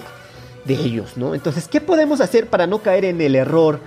de 0.64 0.74
ellos, 0.74 1.16
¿no? 1.16 1.34
Entonces, 1.34 1.68
¿qué 1.68 1.80
podemos 1.80 2.20
hacer 2.20 2.48
para 2.48 2.66
no 2.66 2.78
caer 2.78 3.04
en 3.04 3.20
el 3.20 3.34
error 3.36 3.80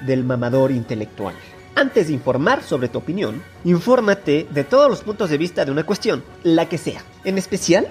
del 0.00 0.24
mamador 0.24 0.70
intelectual? 0.70 1.34
Antes 1.74 2.08
de 2.08 2.12
informar 2.12 2.62
sobre 2.62 2.88
tu 2.88 2.98
opinión, 2.98 3.42
infórmate 3.64 4.46
de 4.50 4.64
todos 4.64 4.90
los 4.90 5.02
puntos 5.02 5.30
de 5.30 5.38
vista 5.38 5.64
de 5.64 5.72
una 5.72 5.84
cuestión, 5.84 6.22
la 6.42 6.68
que 6.68 6.78
sea. 6.78 7.02
En 7.24 7.38
especial, 7.38 7.88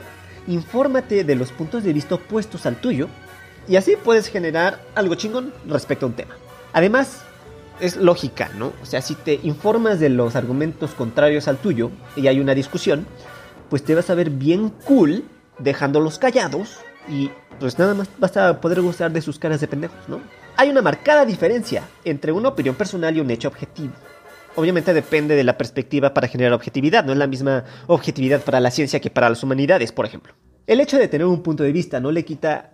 infórmate 0.48 1.24
de 1.24 1.36
los 1.36 1.52
puntos 1.52 1.84
de 1.84 1.94
vista 1.94 2.16
opuestos 2.16 2.66
al 2.66 2.76
tuyo 2.76 3.08
y 3.68 3.76
así 3.76 3.96
puedes 3.96 4.28
generar 4.28 4.82
algo 4.96 5.16
chingón 5.16 5.54
respecto 5.68 6.06
a 6.06 6.10
un 6.10 6.16
tema. 6.16 6.36
Además, 6.74 7.24
es 7.80 7.98
lógica, 7.98 8.50
¿no? 8.58 8.74
O 8.82 8.86
sea, 8.86 9.01
si 9.01 9.16
te 9.16 9.40
informas 9.44 10.00
de 10.00 10.10
los 10.10 10.36
argumentos 10.36 10.92
contrarios 10.92 11.48
al 11.48 11.58
tuyo 11.58 11.92
y 12.16 12.28
hay 12.28 12.40
una 12.40 12.54
discusión, 12.54 13.06
pues 13.70 13.84
te 13.84 13.96
vas 13.96 14.10
a 14.10 14.16
ver 14.16 14.30
bien 14.30 14.70
cool 14.86 15.24
dejándolos 15.60 16.20
callados 16.20 16.80
y 17.08 17.30
pues 17.60 17.80
nada 17.80 17.94
más 17.94 18.10
vas 18.20 18.36
a 18.38 18.60
poder 18.60 18.82
gozar 18.82 19.12
de 19.12 19.22
sus 19.22 19.40
caras 19.40 19.62
de 19.62 19.68
pendejos, 19.68 20.08
¿no? 20.08 20.22
Hay 20.58 20.70
una 20.70 20.82
marcada 20.82 21.25
diferencia 21.25 21.84
entre 22.04 22.32
una 22.32 22.50
opinión 22.50 22.75
personal 22.75 23.16
y 23.16 23.20
un 23.20 23.32
hecho 23.32 23.48
objetivo. 23.48 23.94
Obviamente 24.56 24.94
depende 24.94 25.36
de 25.36 25.44
la 25.44 25.58
perspectiva 25.58 26.13
para 26.13 26.28
generar 26.28 26.54
objetividad, 26.54 27.06
no 27.06 27.13
es 27.13 27.18
la 27.18 27.28
misma 27.28 27.63
objetividad 27.88 28.42
para 28.42 28.60
la 28.60 28.72
ciencia 28.72 29.00
que 29.00 29.10
para 29.10 29.30
las 29.30 29.42
humanidades, 29.44 29.92
por 29.92 30.06
ejemplo. 30.06 30.34
El 30.68 30.82
hecho 30.82 30.98
de 30.98 31.08
tener 31.08 31.25
un 31.25 31.42
punto 31.42 31.63
de 31.63 31.72
vista 31.72 32.00
no 32.00 32.12
le 32.12 32.25
quita 32.25 32.72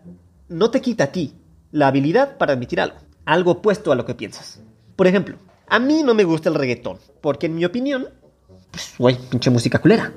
no 0.50 0.72
te 0.72 0.82
quita 0.82 1.06
a 1.06 1.12
ti 1.12 1.36
la 1.72 1.88
habilidad 1.88 2.38
para 2.38 2.54
admitir 2.54 2.80
algo, 2.80 2.98
algo 3.26 3.52
opuesto 3.52 3.92
a 3.92 3.96
lo 3.96 4.06
que 4.06 4.16
piensas. 4.16 4.62
Por 4.98 5.06
ejemplo, 5.08 5.38
a 5.68 5.80
mí 5.80 6.02
no 6.04 6.16
me 6.16 6.24
gusta 6.24 6.50
el 6.50 6.56
reggaetón, 6.56 6.98
porque 7.22 7.46
en 7.46 7.56
mi 7.56 7.64
opinión, 7.64 8.10
pues, 8.72 8.96
güey, 8.98 9.16
pinche 9.30 9.52
música 9.52 9.80
culera. 9.80 10.12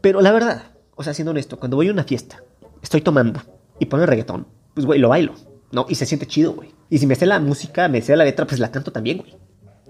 Pero 0.00 0.20
la 0.20 0.32
verdad, 0.32 0.72
o 0.96 1.04
sea, 1.04 1.14
siendo 1.14 1.30
honesto, 1.30 1.58
cuando 1.58 1.76
voy 1.76 1.88
a 1.88 1.92
una 1.92 2.02
fiesta, 2.02 2.42
estoy 2.82 3.00
tomando 3.00 3.40
y 3.78 3.86
ponen 3.86 4.08
reggaetón, 4.08 4.48
pues, 4.74 4.86
güey, 4.86 4.98
lo 4.98 5.08
bailo, 5.08 5.34
¿no? 5.70 5.86
Y 5.88 5.94
se 5.94 6.04
siente 6.04 6.26
chido, 6.26 6.52
güey. 6.52 6.74
Y 6.90 6.98
si 6.98 7.06
me 7.06 7.14
sé 7.14 7.26
la 7.26 7.38
música, 7.38 7.86
me 7.86 8.02
sé 8.02 8.16
la 8.16 8.24
letra, 8.24 8.44
pues 8.44 8.58
la 8.58 8.72
canto 8.72 8.90
también, 8.90 9.18
güey. 9.18 9.36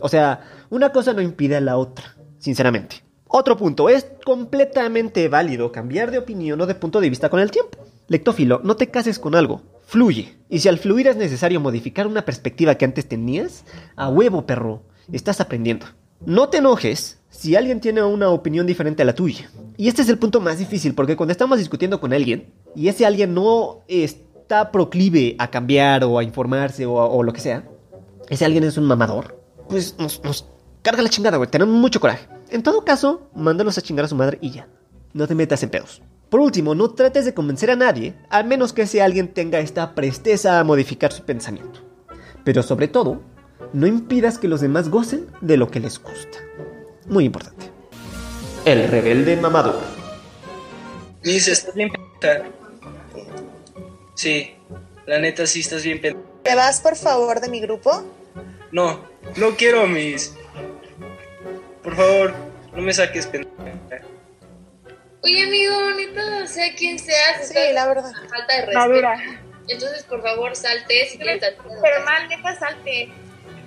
O 0.00 0.11
sea, 0.11 0.42
una 0.68 0.92
cosa 0.92 1.14
no 1.14 1.23
impide 1.23 1.56
a 1.56 1.61
la 1.62 1.78
otra, 1.78 2.14
sinceramente. 2.38 3.02
Otro 3.28 3.56
punto, 3.56 3.88
es 3.88 4.06
completamente 4.26 5.28
válido 5.28 5.73
cambiar 5.73 6.11
de 6.11 6.18
opinión 6.18 6.61
o 6.61 6.66
de 6.66 6.75
punto 6.75 7.00
de 7.00 7.08
vista 7.08 7.30
con 7.30 7.40
el 7.40 7.50
tiempo. 7.50 7.78
Lectófilo, 8.08 8.61
no 8.62 8.76
te 8.76 8.90
cases 8.90 9.18
con 9.18 9.35
algo, 9.35 9.62
fluye. 9.88 10.37
Y 10.50 10.59
si 10.59 10.68
al 10.68 10.78
fluir 10.78 11.07
es 11.07 11.16
necesario 11.16 11.61
modificar 11.61 12.07
una 12.07 12.25
perspectiva 12.25 12.75
que 12.75 12.85
antes 12.85 13.09
tenías, 13.09 13.64
a 13.97 14.11
huevo, 14.11 14.45
perro, 14.45 14.83
estás 15.11 15.40
aprendiendo. 15.40 15.87
No 16.25 16.50
te 16.50 16.59
enojes 16.59 17.21
si 17.30 17.57
alguien 17.57 17.80
tiene 17.80 18.02
una 18.02 18.28
opinión 18.28 18.66
diferente 18.66 19.02
a 19.02 19.07
la 19.07 19.14
tuya. 19.14 19.50
Y 19.78 19.88
este 19.88 20.02
es 20.02 20.11
el 20.11 20.18
punto 20.18 20.42
más 20.42 20.59
difícil, 20.59 20.95
porque 20.95 21.16
cuando 21.16 21.33
estamos 21.33 21.59
discutiendo 21.59 22.00
con 22.00 22.12
alguien, 22.12 22.52
y 22.76 22.88
ese 22.88 23.07
alguien 23.07 23.33
no 23.33 23.80
está 23.88 24.71
proclive 24.71 25.37
a 25.38 25.50
cambiar 25.50 26.04
o 26.04 26.18
a 26.18 26.25
informarse 26.25 26.85
o, 26.85 27.23
lo 27.23 27.33
que 27.33 27.40
sea, 27.40 27.66
ese 28.28 28.45
alguien 28.45 28.64
es 28.64 28.76
un 28.76 28.85
mamador, 28.85 29.40
pues 29.71 29.97
nos, 29.99 30.23
nos 30.23 30.47
carga 30.83 31.02
la 31.02 31.09
chingada, 31.09 31.38
güey. 31.38 31.50
Tenemos 31.50 31.75
mucho 31.75 31.99
coraje. 31.99 32.28
En 32.50 32.62
todo 32.62 32.85
caso, 32.85 33.30
mándalos 33.35 33.78
a 33.78 33.83
chingar 33.83 34.04
a 34.04 34.09
su 34.09 34.16
madre 34.16 34.38
y 34.42 34.50
ya. 34.50 34.68
No 35.14 35.26
te 35.26 35.35
metas 35.35 35.62
en 35.62 35.71
pedos. 35.71 36.02
Por 36.30 36.40
último, 36.40 36.75
no 36.75 36.90
trates 36.90 37.25
de 37.25 37.32
convencer 37.32 37.70
a 37.70 37.76
nadie, 37.76 38.14
al 38.28 38.44
menos 38.44 38.73
que 38.75 38.82
ese 38.82 39.00
alguien 39.00 39.28
tenga 39.28 39.61
esta 39.61 39.94
presteza 39.94 40.61
a 40.61 40.64
modificar 40.64 41.12
su 41.12 41.25
pensamiento. 41.25 41.80
Pero 42.44 42.62
sobre 42.62 42.88
todo, 42.88 43.23
no 43.73 43.87
impidas 43.87 44.38
que 44.38 44.49
los 44.49 44.61
demás 44.61 44.90
gocen 44.90 45.26
de 45.40 45.56
lo 45.56 45.70
que 45.70 45.80
les 45.80 46.02
gusta. 46.02 46.38
Muy 47.06 47.25
importante. 47.25 47.70
El 48.66 48.88
rebelde 48.88 49.37
mamador. 49.37 49.80
Miss, 51.25 51.49
estás 51.49 51.75
bien 51.75 51.90
pendeja. 51.90 52.50
Sí, 54.14 54.54
la 55.06 55.18
neta 55.18 55.47
sí 55.47 55.61
estás 55.61 55.82
bien 55.82 56.00
pendeja. 56.00 56.28
¿Te 56.42 56.54
vas, 56.54 56.80
por 56.80 56.97
favor, 56.97 57.40
de 57.40 57.49
mi 57.49 57.61
grupo? 57.61 58.04
No, 58.70 59.00
no 59.37 59.56
quiero, 59.56 59.87
Miss. 59.87 60.35
Por 61.82 61.97
favor, 61.97 62.35
no 62.75 62.82
me 62.82 62.92
saques 62.92 63.26
pendeja. 63.26 64.02
Oye, 65.22 65.42
amigo, 65.44 65.90
neta, 65.96 66.46
sea 66.46 66.75
quien 66.75 66.98
sea, 66.98 67.42
Sí, 67.42 67.54
la 67.75 67.87
verdad. 67.87 68.12
falta 68.28 68.52
de 68.54 68.60
respeto. 68.60 68.78
Madura. 68.78 69.16
Entonces, 69.66 70.02
por 70.04 70.22
favor, 70.22 70.54
salte 70.56 71.08
si 71.10 71.18
quieres. 71.18 71.42
Pero 71.82 72.04
mal, 72.04 72.28
neta, 72.28 72.58
salte. 72.58 73.10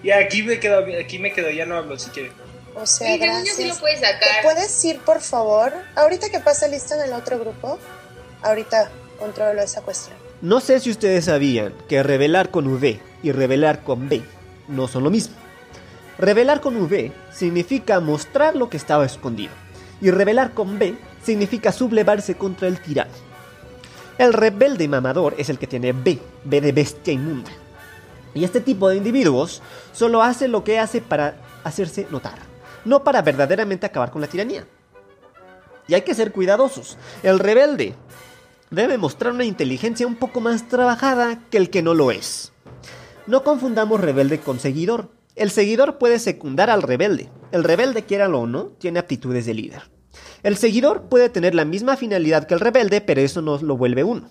Ya, 0.03 0.17
aquí 0.17 0.41
me 0.43 0.60
quedo, 0.60 0.84
aquí 1.00 1.20
me 1.20 1.31
quedo, 1.34 1.50
ya 1.51 1.65
no 1.65 1.75
hablo 1.77 2.00
si 2.00 2.10
quieres. 2.10 2.31
O 2.74 2.86
sea, 2.86 3.10
niño 3.17 3.24
sí 3.43 3.67
lo 3.67 3.75
gracias. 3.75 3.79
puedes 3.79 4.00
¿Te 4.00 4.08
sacar. 4.08 4.43
puedes 4.43 4.86
ir, 4.86 5.00
por 5.01 5.20
favor? 5.22 5.74
Ahorita 5.96 6.29
que 6.29 6.39
pasa 6.39 6.67
listo 6.70 6.96
en 6.96 7.01
el 7.01 7.13
otro 7.13 7.38
grupo, 7.38 7.77
ahorita 8.41 8.89
controlo 9.20 9.62
esa 9.62 9.81
cuestión. 9.81 10.15
No 10.41 10.60
sé 10.62 10.79
si 10.79 10.89
ustedes 10.89 11.25
sabían 11.25 11.74
que 11.89 12.01
revelar 12.01 12.50
con 12.50 12.65
V 12.67 13.00
y 13.22 13.31
revelar 13.31 13.84
con 13.84 14.08
B 14.10 14.24
no 14.70 14.88
son 14.88 15.03
lo 15.03 15.10
mismo. 15.12 15.36
Revelar 16.17 16.62
con 16.62 16.77
V 16.81 17.12
significa 17.31 18.00
mostrar 18.00 18.55
lo 18.55 18.70
que 18.70 18.77
estaba 18.77 19.05
escondido. 19.05 19.51
Y 20.00 20.10
revelar 20.10 20.51
con 20.53 20.79
B 20.79 20.96
significa 21.24 21.72
sublevarse 21.72 22.36
contra 22.36 22.68
el 22.68 22.82
tirano. 22.82 23.12
El 24.18 24.34
rebelde 24.34 24.88
mamador 24.88 25.36
es 25.38 25.50
el 25.50 25.58
que 25.58 25.68
tiene 25.68 25.94
B, 25.94 26.20
B 26.44 26.62
de 26.62 26.72
bestia 26.72 27.13
inmunda. 27.13 27.51
Y 28.34 28.44
este 28.44 28.62
tipo 28.62 28.88
de 28.88 28.98
individuos 28.98 29.62
solo 29.94 30.22
hace 30.22 30.48
lo 30.48 30.63
que 30.63 30.80
hace 30.80 31.01
para 31.01 31.36
hacerse 31.63 32.08
notar, 32.12 32.40
no 32.86 33.04
para 33.04 33.22
verdaderamente 33.22 33.86
acabar 33.86 34.12
con 34.12 34.22
la 34.22 34.28
tiranía. 34.28 34.66
Y 35.88 35.94
hay 35.94 36.01
que 36.04 36.16
ser 36.16 36.32
cuidadosos. 36.32 36.98
El 37.24 37.40
rebelde 37.40 37.96
debe 38.70 38.98
mostrar 38.98 39.34
una 39.34 39.44
inteligencia 39.44 40.08
un 40.08 40.16
poco 40.16 40.40
más 40.40 40.68
trabajada 40.68 41.40
que 41.50 41.58
el 41.58 41.70
que 41.70 41.82
no 41.82 41.94
lo 41.94 42.12
es. 42.12 42.54
No 43.28 43.44
confundamos 43.44 44.00
rebelde 44.00 44.40
con 44.40 44.60
seguidor. 44.60 45.10
El 45.36 45.51
seguidor 45.51 45.98
puede 45.98 46.20
secundar 46.20 46.70
al 46.70 46.82
rebelde. 46.82 47.30
El 47.51 47.63
rebelde, 47.63 48.04
quiéralo 48.04 48.42
o 48.42 48.48
no, 48.48 48.66
tiene 48.78 49.00
aptitudes 49.00 49.46
de 49.46 49.54
líder. 49.54 49.84
El 50.43 50.57
seguidor 50.57 51.03
puede 51.03 51.29
tener 51.29 51.53
la 51.53 51.65
misma 51.65 51.98
finalidad 51.98 52.48
que 52.48 52.53
el 52.53 52.60
rebelde, 52.60 53.01
pero 53.01 53.21
eso 53.21 53.41
no 53.41 53.57
lo 53.60 53.77
vuelve 53.77 54.03
uno. 54.03 54.29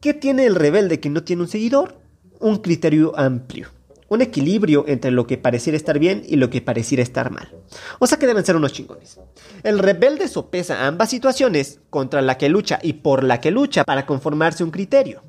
¿Qué 0.00 0.14
tiene 0.14 0.46
el 0.46 0.54
rebelde 0.54 1.00
que 1.00 1.10
no 1.10 1.24
tiene 1.24 1.42
un 1.42 1.48
seguidor? 1.48 1.98
Un 2.38 2.58
criterio 2.58 3.18
amplio. 3.18 3.68
Un 4.08 4.22
equilibrio 4.22 4.84
entre 4.88 5.10
lo 5.10 5.26
que 5.26 5.36
pareciera 5.36 5.76
estar 5.76 5.98
bien 5.98 6.22
y 6.26 6.36
lo 6.36 6.48
que 6.48 6.62
pareciera 6.62 7.02
estar 7.02 7.30
mal. 7.30 7.48
O 7.98 8.06
sea 8.06 8.18
que 8.18 8.26
deben 8.26 8.44
ser 8.44 8.56
unos 8.56 8.72
chingones. 8.72 9.20
El 9.62 9.78
rebelde 9.78 10.26
sopesa 10.26 10.86
ambas 10.86 11.10
situaciones 11.10 11.80
contra 11.90 12.22
la 12.22 12.38
que 12.38 12.48
lucha 12.48 12.78
y 12.82 12.94
por 12.94 13.22
la 13.24 13.40
que 13.40 13.50
lucha 13.50 13.84
para 13.84 14.06
conformarse 14.06 14.64
un 14.64 14.70
criterio. 14.70 15.22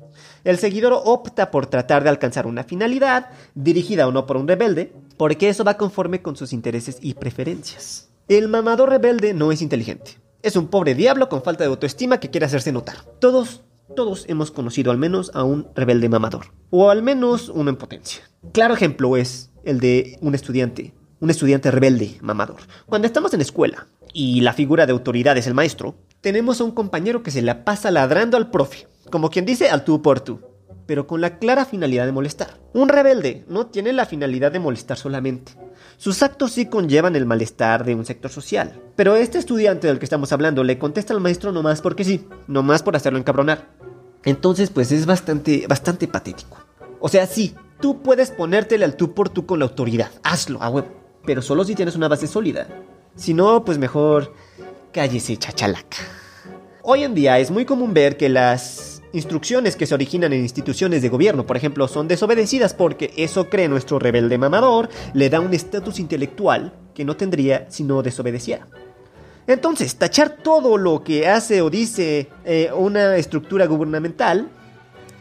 El 0.44 0.58
seguidor 0.58 1.00
opta 1.04 1.50
por 1.50 1.66
tratar 1.66 2.02
de 2.02 2.08
alcanzar 2.08 2.46
una 2.46 2.64
finalidad, 2.64 3.30
dirigida 3.54 4.08
o 4.08 4.12
no 4.12 4.26
por 4.26 4.36
un 4.36 4.48
rebelde, 4.48 4.92
porque 5.16 5.48
eso 5.48 5.64
va 5.64 5.76
conforme 5.76 6.22
con 6.22 6.36
sus 6.36 6.52
intereses 6.52 6.98
y 7.00 7.14
preferencias. 7.14 8.11
El 8.38 8.48
mamador 8.48 8.88
rebelde 8.88 9.34
no 9.34 9.52
es 9.52 9.60
inteligente. 9.60 10.18
Es 10.40 10.56
un 10.56 10.68
pobre 10.68 10.94
diablo 10.94 11.28
con 11.28 11.42
falta 11.42 11.64
de 11.64 11.68
autoestima 11.68 12.18
que 12.18 12.30
quiere 12.30 12.46
hacerse 12.46 12.72
notar. 12.72 12.96
Todos, 13.20 13.60
todos 13.94 14.24
hemos 14.26 14.50
conocido 14.50 14.90
al 14.90 14.96
menos 14.96 15.30
a 15.34 15.44
un 15.44 15.68
rebelde 15.74 16.08
mamador. 16.08 16.46
O 16.70 16.88
al 16.88 17.02
menos 17.02 17.50
uno 17.50 17.68
en 17.68 17.76
potencia. 17.76 18.22
Claro 18.52 18.72
ejemplo 18.72 19.18
es 19.18 19.50
el 19.64 19.80
de 19.80 20.16
un 20.22 20.34
estudiante. 20.34 20.94
Un 21.20 21.28
estudiante 21.28 21.70
rebelde 21.70 22.16
mamador. 22.22 22.62
Cuando 22.86 23.06
estamos 23.06 23.34
en 23.34 23.42
escuela 23.42 23.86
y 24.14 24.40
la 24.40 24.54
figura 24.54 24.86
de 24.86 24.92
autoridad 24.92 25.36
es 25.36 25.46
el 25.46 25.52
maestro, 25.52 25.94
tenemos 26.22 26.58
a 26.62 26.64
un 26.64 26.70
compañero 26.70 27.22
que 27.22 27.30
se 27.30 27.42
la 27.42 27.64
pasa 27.64 27.90
ladrando 27.90 28.38
al 28.38 28.50
profe 28.50 28.86
como 29.10 29.28
quien 29.28 29.44
dice 29.44 29.68
al 29.68 29.84
tú 29.84 30.00
por 30.00 30.20
tú, 30.20 30.40
pero 30.86 31.06
con 31.06 31.20
la 31.20 31.38
clara 31.38 31.64
finalidad 31.64 32.06
de 32.06 32.12
molestar. 32.12 32.58
Un 32.72 32.88
rebelde 32.88 33.44
no 33.46 33.66
tiene 33.66 33.92
la 33.92 34.06
finalidad 34.06 34.50
de 34.50 34.58
molestar 34.58 34.96
solamente. 34.96 35.52
Sus 36.02 36.20
actos 36.24 36.50
sí 36.50 36.66
conllevan 36.66 37.14
el 37.14 37.26
malestar 37.26 37.84
de 37.84 37.94
un 37.94 38.04
sector 38.04 38.28
social. 38.28 38.82
Pero 38.96 39.14
este 39.14 39.38
estudiante 39.38 39.86
del 39.86 40.00
que 40.00 40.04
estamos 40.04 40.32
hablando 40.32 40.64
le 40.64 40.76
contesta 40.76 41.14
al 41.14 41.20
maestro 41.20 41.52
nomás 41.52 41.80
porque 41.80 42.02
sí, 42.02 42.26
nomás 42.48 42.82
por 42.82 42.96
hacerlo 42.96 43.20
encabronar. 43.20 43.68
Entonces, 44.24 44.70
pues 44.70 44.90
es 44.90 45.06
bastante, 45.06 45.64
bastante 45.68 46.08
patético. 46.08 46.58
O 46.98 47.08
sea, 47.08 47.28
sí, 47.28 47.54
tú 47.80 48.02
puedes 48.02 48.32
ponértele 48.32 48.84
al 48.84 48.96
tú 48.96 49.14
por 49.14 49.28
tú 49.28 49.46
con 49.46 49.60
la 49.60 49.66
autoridad. 49.66 50.10
Hazlo, 50.24 50.60
a 50.60 50.70
huevo. 50.70 50.88
Pero 51.24 51.40
solo 51.40 51.62
si 51.62 51.76
tienes 51.76 51.94
una 51.94 52.08
base 52.08 52.26
sólida. 52.26 52.66
Si 53.14 53.32
no, 53.32 53.64
pues 53.64 53.78
mejor 53.78 54.34
cállese, 54.92 55.36
chachalaca. 55.36 55.98
Hoy 56.82 57.04
en 57.04 57.14
día 57.14 57.38
es 57.38 57.52
muy 57.52 57.64
común 57.64 57.94
ver 57.94 58.16
que 58.16 58.28
las 58.28 58.91
Instrucciones 59.12 59.76
que 59.76 59.86
se 59.86 59.94
originan 59.94 60.32
en 60.32 60.40
instituciones 60.40 61.02
de 61.02 61.10
gobierno, 61.10 61.46
por 61.46 61.56
ejemplo, 61.58 61.86
son 61.86 62.08
desobedecidas 62.08 62.72
porque 62.72 63.12
eso 63.16 63.50
cree 63.50 63.68
nuestro 63.68 63.98
rebelde 63.98 64.38
mamador, 64.38 64.88
le 65.12 65.28
da 65.28 65.40
un 65.40 65.52
estatus 65.52 66.00
intelectual 66.00 66.72
que 66.94 67.04
no 67.04 67.16
tendría 67.16 67.66
si 67.70 67.84
no 67.84 68.02
desobedeciera. 68.02 68.66
Entonces, 69.46 69.96
tachar 69.96 70.30
todo 70.42 70.78
lo 70.78 71.04
que 71.04 71.28
hace 71.28 71.60
o 71.60 71.68
dice 71.68 72.28
eh, 72.44 72.70
una 72.74 73.16
estructura 73.16 73.66
gubernamental 73.66 74.48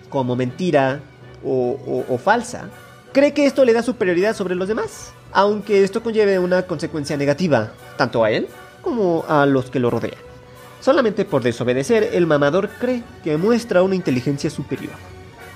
como 0.10 0.36
mentira 0.38 1.02
o, 1.44 2.06
o 2.08 2.18
falsa, 2.18 2.70
cree 3.12 3.34
que 3.34 3.46
esto 3.46 3.66
le 3.66 3.74
da 3.74 3.82
superioridad 3.84 4.36
sobre 4.36 4.56
los 4.56 4.68
demás, 4.68 5.12
aunque 5.34 5.84
esto 5.84 6.02
conlleve 6.02 6.40
una 6.40 6.64
consecuencia 6.64 7.18
negativa 7.18 7.72
tanto 7.98 8.24
a 8.24 8.32
él 8.32 8.48
como 8.82 9.26
a 9.28 9.46
los 9.46 9.70
que 9.70 9.80
lo 9.80 9.90
rodean. 9.90 10.31
Solamente 10.82 11.26
por 11.26 11.44
desobedecer, 11.44 12.10
el 12.14 12.26
mamador 12.26 12.70
cree 12.80 13.04
que 13.24 13.38
muestra 13.38 13.84
una 13.84 13.96
inteligencia 13.96 14.50
superior. 14.50 14.94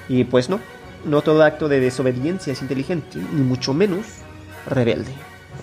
Y 0.07 0.23
pues 0.23 0.49
no, 0.49 0.59
no 1.03 1.21
todo 1.21 1.43
acto 1.43 1.67
de 1.67 1.79
desobediencia 1.79 2.53
es 2.53 2.61
inteligente, 2.61 3.17
ni 3.33 3.41
mucho 3.41 3.73
menos 3.73 4.05
rebelde. 4.67 5.11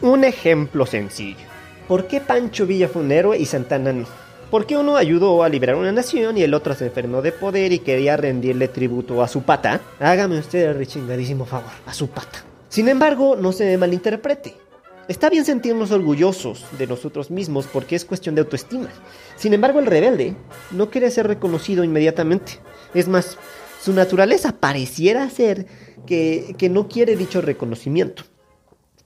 Un 0.01 0.25
ejemplo 0.25 0.85
sencillo. 0.85 1.47
¿Por 1.87 2.09
qué 2.09 2.21
Pancho 2.21 2.67
Villa 2.67 2.89
fue 2.89 3.03
un 3.03 3.13
héroe 3.13 3.39
y 3.39 3.47
Santana 3.47 3.93
no? 3.93 4.07
¿Por 4.51 4.67
qué 4.67 4.77
uno 4.77 4.97
ayudó 4.97 5.43
a 5.45 5.49
liberar 5.49 5.77
una 5.77 5.93
nación 5.93 6.37
y 6.37 6.43
el 6.43 6.55
otro 6.55 6.75
se 6.75 6.87
enfermó 6.87 7.23
de 7.23 7.33
poder 7.33 7.73
y 7.73 7.79
quería 7.79 8.17
rendirle 8.17 8.69
tributo 8.69 9.23
a 9.23 9.29
su 9.29 9.43
pata? 9.43 9.81
Hágame 10.01 10.39
usted 10.39 10.71
el 10.71 10.77
rechingadísimo 10.77 11.47
favor, 11.47 11.71
a 11.87 11.95
su 11.95 12.09
pata. 12.09 12.45
Sin 12.69 12.89
embargo, 12.89 13.37
no 13.37 13.53
se 13.53 13.79
malinterprete. 13.79 14.62
Está 15.09 15.29
bien 15.31 15.45
sentirnos 15.45 15.91
orgullosos 15.91 16.65
de 16.79 16.87
nosotros 16.87 17.31
mismos 17.31 17.67
porque 17.67 17.97
es 17.97 18.05
cuestión 18.05 18.35
de 18.35 18.43
autoestima. 18.43 18.89
Sin 19.37 19.53
embargo, 19.53 19.81
el 19.81 19.87
rebelde 19.87 20.37
no 20.71 20.91
quiere 20.91 21.11
ser 21.11 21.27
reconocido 21.27 21.83
inmediatamente. 21.83 22.61
Es 22.95 23.09
más, 23.09 23.37
su 23.83 23.93
naturaleza 23.93 24.53
pareciera 24.61 25.29
ser 25.29 25.67
que, 26.07 26.55
que 26.57 26.69
no 26.69 26.89
quiere 26.89 27.17
dicho 27.17 27.41
reconocimiento. 27.41 28.23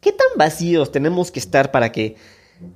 ¿Qué 0.00 0.12
tan 0.12 0.28
vacíos 0.36 0.92
tenemos 0.92 1.30
que 1.30 1.40
estar 1.40 1.70
para 1.70 1.92
que 1.92 2.16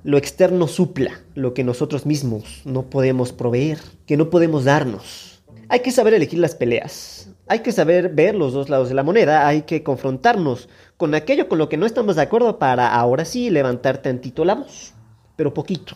lo 0.03 0.17
externo 0.17 0.67
supla 0.67 1.21
lo 1.35 1.53
que 1.53 1.63
nosotros 1.63 2.07
mismos 2.07 2.61
no 2.65 2.89
podemos 2.89 3.33
proveer, 3.33 3.77
que 4.07 4.17
no 4.17 4.31
podemos 4.31 4.65
darnos? 4.65 5.43
Hay 5.69 5.81
que 5.81 5.91
saber 5.91 6.15
elegir 6.15 6.39
las 6.39 6.55
peleas. 6.55 7.29
Hay 7.47 7.59
que 7.59 7.71
saber 7.71 8.09
ver 8.09 8.35
los 8.35 8.53
dos 8.53 8.69
lados 8.69 8.89
de 8.89 8.95
la 8.95 9.03
moneda, 9.03 9.47
hay 9.47 9.61
que 9.61 9.83
confrontarnos 9.83 10.69
con 11.01 11.15
aquello 11.15 11.49
con 11.49 11.57
lo 11.57 11.67
que 11.67 11.77
no 11.77 11.87
estamos 11.87 12.15
de 12.15 12.21
acuerdo 12.21 12.59
para 12.59 12.93
ahora 12.93 13.25
sí 13.25 13.49
levantar 13.49 14.03
tantito 14.03 14.45
la 14.45 14.53
voz, 14.53 14.93
pero 15.35 15.51
poquito. 15.51 15.95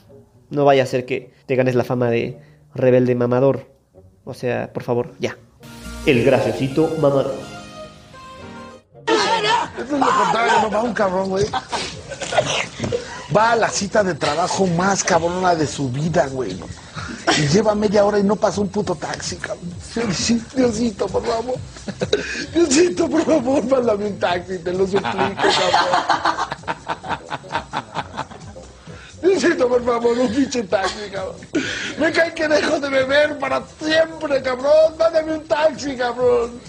No 0.49 0.65
vaya 0.65 0.81
a 0.81 0.87
ser 0.87 1.05
que 1.05 1.31
te 1.45 1.55
ganes 1.55 1.75
la 1.75 1.83
fama 1.83 2.09
de 2.09 2.39
rebelde 2.73 3.13
mamador. 3.13 3.69
O 4.23 4.33
sea, 4.33 4.73
por 4.73 4.81
favor, 4.81 5.13
ya. 5.19 5.37
El 6.07 6.25
graciosito 6.25 6.89
mamador. 6.99 7.35
es 9.77 9.91
lo 9.91 9.99
contrario, 9.99 10.69
no 10.71 10.83
un 10.85 10.93
cabrón, 10.95 11.29
güey. 11.29 11.45
Va 13.37 13.51
a 13.51 13.55
la 13.57 13.69
cita 13.69 14.03
de 14.03 14.15
trabajo 14.15 14.65
más 14.65 15.03
cabrona 15.03 15.53
de 15.53 15.67
su 15.67 15.91
vida, 15.91 16.25
güey. 16.31 16.57
Lleva 17.51 17.73
media 17.73 18.05
hora 18.05 18.19
y 18.19 18.23
no 18.23 18.35
pasa 18.35 18.61
un 18.61 18.69
puto 18.69 18.95
taxi, 18.95 19.35
cabrón. 19.37 19.73
Diosito, 20.55 21.07
por 21.07 21.25
favor. 21.25 21.55
Diosito, 22.53 23.09
por 23.09 23.25
favor, 23.25 23.65
mándame 23.65 24.07
un 24.07 24.19
taxi, 24.19 24.59
te 24.59 24.71
lo 24.71 24.85
suplico, 24.85 25.09
cabrón. 25.09 26.15
Diosito, 29.21 29.67
por 29.67 29.83
favor, 29.83 30.17
un 30.17 30.33
pinche 30.33 30.63
taxi, 30.63 31.09
cabrón. 31.11 31.35
Me 31.99 32.11
cae 32.11 32.33
que 32.33 32.47
dejo 32.47 32.79
de 32.79 32.89
beber 32.89 33.39
para 33.39 33.63
siempre, 33.79 34.41
cabrón. 34.41 34.95
Mándame 34.97 35.33
un 35.33 35.43
taxi, 35.45 35.95
cabrón. 35.95 36.61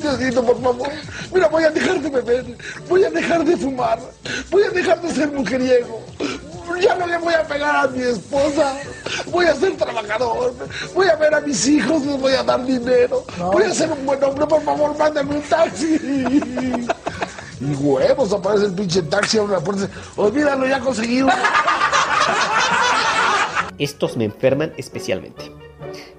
Diosito, 0.00 0.44
por 0.44 0.62
favor. 0.62 0.88
Mira, 1.32 1.48
voy 1.48 1.64
a 1.64 1.70
dejar 1.70 2.00
de 2.00 2.10
beber. 2.10 2.56
Voy 2.88 3.04
a 3.04 3.10
dejar 3.10 3.44
de 3.44 3.56
fumar. 3.56 3.98
Voy 4.50 4.64
a 4.64 4.70
dejar 4.70 5.00
de 5.00 5.14
ser 5.14 5.32
mujeriego 5.32 6.04
ya 6.80 6.94
no 6.96 7.06
le 7.06 7.18
voy 7.18 7.34
a 7.34 7.42
pegar 7.44 7.76
a 7.76 7.88
mi 7.88 8.02
esposa, 8.02 8.76
voy 9.30 9.46
a 9.46 9.54
ser 9.54 9.76
trabajador, 9.76 10.54
voy 10.94 11.06
a 11.06 11.16
ver 11.16 11.34
a 11.34 11.40
mis 11.40 11.66
hijos, 11.66 12.04
les 12.04 12.20
voy 12.20 12.32
a 12.32 12.42
dar 12.42 12.64
dinero, 12.64 13.24
voy 13.52 13.64
a 13.64 13.72
ser 13.72 13.90
un 13.92 14.04
buen 14.04 14.22
hombre, 14.24 14.46
por 14.46 14.62
favor, 14.62 14.96
mándame 14.98 15.36
un 15.36 15.42
taxi. 15.42 15.98
Y 17.58 17.74
huevos, 17.76 18.32
aparece 18.32 18.66
el 18.66 18.74
pinche 18.74 19.02
taxi, 19.02 19.38
abre 19.38 19.52
la 19.52 19.60
puerta, 19.60 19.88
olvídalo, 20.16 20.66
ya 20.66 20.80
conseguí 20.80 21.24
Estos 23.78 24.16
me 24.16 24.24
enferman 24.24 24.72
especialmente. 24.76 25.52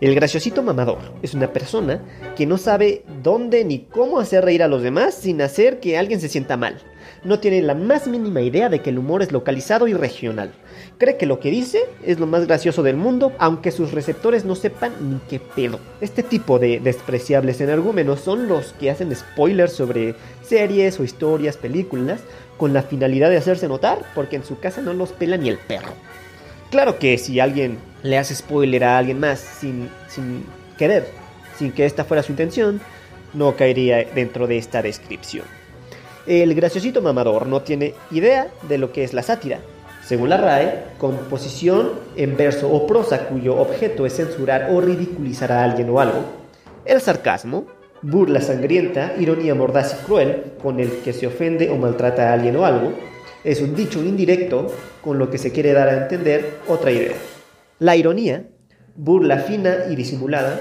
El 0.01 0.15
graciosito 0.15 0.63
mamador 0.63 0.99
es 1.21 1.33
una 1.33 1.51
persona 1.53 2.01
que 2.35 2.45
no 2.45 2.57
sabe 2.57 3.03
dónde 3.21 3.63
ni 3.65 3.79
cómo 3.79 4.19
hacer 4.19 4.45
reír 4.45 4.63
a 4.63 4.67
los 4.67 4.81
demás 4.81 5.15
sin 5.15 5.41
hacer 5.41 5.79
que 5.79 5.97
alguien 5.97 6.21
se 6.21 6.29
sienta 6.29 6.57
mal 6.57 6.81
no 7.23 7.39
tiene 7.39 7.61
la 7.61 7.75
más 7.75 8.07
mínima 8.07 8.41
idea 8.41 8.69
de 8.69 8.81
que 8.81 8.89
el 8.89 8.99
humor 8.99 9.21
es 9.21 9.31
localizado 9.31 9.87
y 9.87 9.93
regional. 9.93 10.51
Cree 10.97 11.17
que 11.17 11.25
lo 11.25 11.39
que 11.39 11.51
dice 11.51 11.81
es 12.03 12.19
lo 12.19 12.27
más 12.27 12.47
gracioso 12.47 12.83
del 12.83 12.95
mundo, 12.95 13.33
aunque 13.39 13.71
sus 13.71 13.91
receptores 13.91 14.45
no 14.45 14.55
sepan 14.55 14.93
ni 15.01 15.19
qué 15.29 15.39
pedo. 15.39 15.79
Este 16.01 16.23
tipo 16.23 16.59
de 16.59 16.79
despreciables 16.79 17.61
energúmenos 17.61 18.19
son 18.19 18.47
los 18.47 18.73
que 18.73 18.89
hacen 18.89 19.15
spoilers 19.15 19.73
sobre 19.73 20.15
series 20.43 20.99
o 20.99 21.03
historias, 21.03 21.57
películas, 21.57 22.21
con 22.57 22.73
la 22.73 22.81
finalidad 22.81 23.29
de 23.29 23.37
hacerse 23.37 23.67
notar, 23.67 23.99
porque 24.15 24.35
en 24.35 24.43
su 24.43 24.59
casa 24.59 24.81
no 24.81 24.93
los 24.93 25.11
pela 25.11 25.37
ni 25.37 25.49
el 25.49 25.57
perro. 25.57 25.93
Claro 26.71 26.99
que 26.99 27.17
si 27.17 27.39
alguien 27.39 27.77
le 28.03 28.17
hace 28.17 28.35
spoiler 28.35 28.83
a 28.83 28.97
alguien 28.97 29.19
más 29.19 29.39
sin, 29.39 29.89
sin 30.09 30.43
querer, 30.77 31.07
sin 31.57 31.71
que 31.71 31.85
esta 31.85 32.03
fuera 32.03 32.23
su 32.23 32.31
intención, 32.31 32.81
no 33.33 33.55
caería 33.55 34.03
dentro 34.03 34.47
de 34.47 34.57
esta 34.57 34.81
descripción. 34.81 35.45
El 36.27 36.53
graciosito 36.55 37.01
mamador 37.01 37.47
no 37.47 37.61
tiene 37.61 37.93
idea 38.11 38.47
de 38.67 38.77
lo 38.77 38.91
que 38.91 39.05
es 39.05 39.13
la 39.13 39.23
sátira. 39.23 39.59
Según 40.03 40.27
la 40.27 40.35
RAE, 40.35 40.83
composición 40.97 41.91
en 42.17 42.35
verso 42.35 42.69
o 42.69 42.85
prosa 42.85 43.27
cuyo 43.27 43.57
objeto 43.57 44.05
es 44.05 44.17
censurar 44.17 44.69
o 44.73 44.81
ridiculizar 44.81 45.53
a 45.53 45.63
alguien 45.63 45.89
o 45.89 46.01
algo. 46.01 46.25
El 46.83 46.99
sarcasmo, 46.99 47.67
burla 48.01 48.41
sangrienta, 48.41 49.13
ironía 49.17 49.55
mordaz 49.55 49.99
y 50.01 50.05
cruel 50.05 50.43
con 50.61 50.81
el 50.81 50.99
que 50.99 51.13
se 51.13 51.27
ofende 51.27 51.69
o 51.69 51.77
maltrata 51.77 52.29
a 52.29 52.33
alguien 52.33 52.57
o 52.57 52.65
algo, 52.65 52.91
es 53.45 53.61
un 53.61 53.73
dicho 53.73 54.03
indirecto 54.03 54.67
con 55.01 55.17
lo 55.17 55.29
que 55.29 55.37
se 55.37 55.53
quiere 55.53 55.71
dar 55.71 55.87
a 55.87 56.03
entender 56.03 56.57
otra 56.67 56.91
idea. 56.91 57.15
La 57.79 57.95
ironía, 57.95 58.47
burla 58.97 59.37
fina 59.37 59.85
y 59.89 59.95
disimulada, 59.95 60.59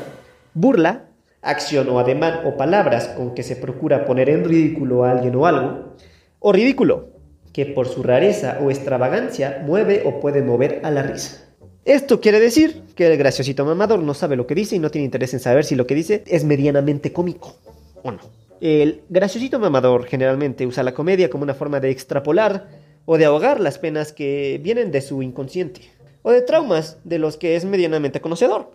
burla 0.54 1.05
acción 1.46 1.88
o 1.88 1.98
ademán 1.98 2.40
o 2.44 2.56
palabras 2.56 3.08
con 3.08 3.34
que 3.34 3.42
se 3.42 3.56
procura 3.56 4.04
poner 4.04 4.28
en 4.28 4.44
ridículo 4.44 5.04
a 5.04 5.12
alguien 5.12 5.34
o 5.36 5.46
algo, 5.46 5.96
o 6.38 6.52
ridículo, 6.52 7.08
que 7.52 7.64
por 7.64 7.88
su 7.88 8.02
rareza 8.02 8.58
o 8.62 8.70
extravagancia 8.70 9.62
mueve 9.64 10.02
o 10.04 10.20
puede 10.20 10.42
mover 10.42 10.80
a 10.82 10.90
la 10.90 11.02
risa. 11.02 11.46
Esto 11.86 12.20
quiere 12.20 12.40
decir 12.40 12.82
que 12.94 13.06
el 13.06 13.16
graciosito 13.16 13.64
mamador 13.64 14.02
no 14.02 14.12
sabe 14.12 14.36
lo 14.36 14.46
que 14.46 14.54
dice 14.54 14.76
y 14.76 14.78
no 14.78 14.90
tiene 14.90 15.04
interés 15.04 15.32
en 15.34 15.40
saber 15.40 15.64
si 15.64 15.76
lo 15.76 15.86
que 15.86 15.94
dice 15.94 16.24
es 16.26 16.44
medianamente 16.44 17.12
cómico 17.12 17.56
o 18.02 18.10
no. 18.10 18.18
El 18.60 19.02
graciosito 19.08 19.58
mamador 19.58 20.04
generalmente 20.04 20.66
usa 20.66 20.82
la 20.82 20.94
comedia 20.94 21.30
como 21.30 21.44
una 21.44 21.54
forma 21.54 21.78
de 21.80 21.90
extrapolar 21.90 22.68
o 23.04 23.18
de 23.18 23.24
ahogar 23.24 23.60
las 23.60 23.78
penas 23.78 24.12
que 24.12 24.60
vienen 24.62 24.90
de 24.90 25.00
su 25.00 25.22
inconsciente 25.22 25.82
o 26.22 26.32
de 26.32 26.42
traumas 26.42 26.98
de 27.04 27.18
los 27.18 27.36
que 27.36 27.54
es 27.54 27.64
medianamente 27.64 28.20
conocedor. 28.20 28.72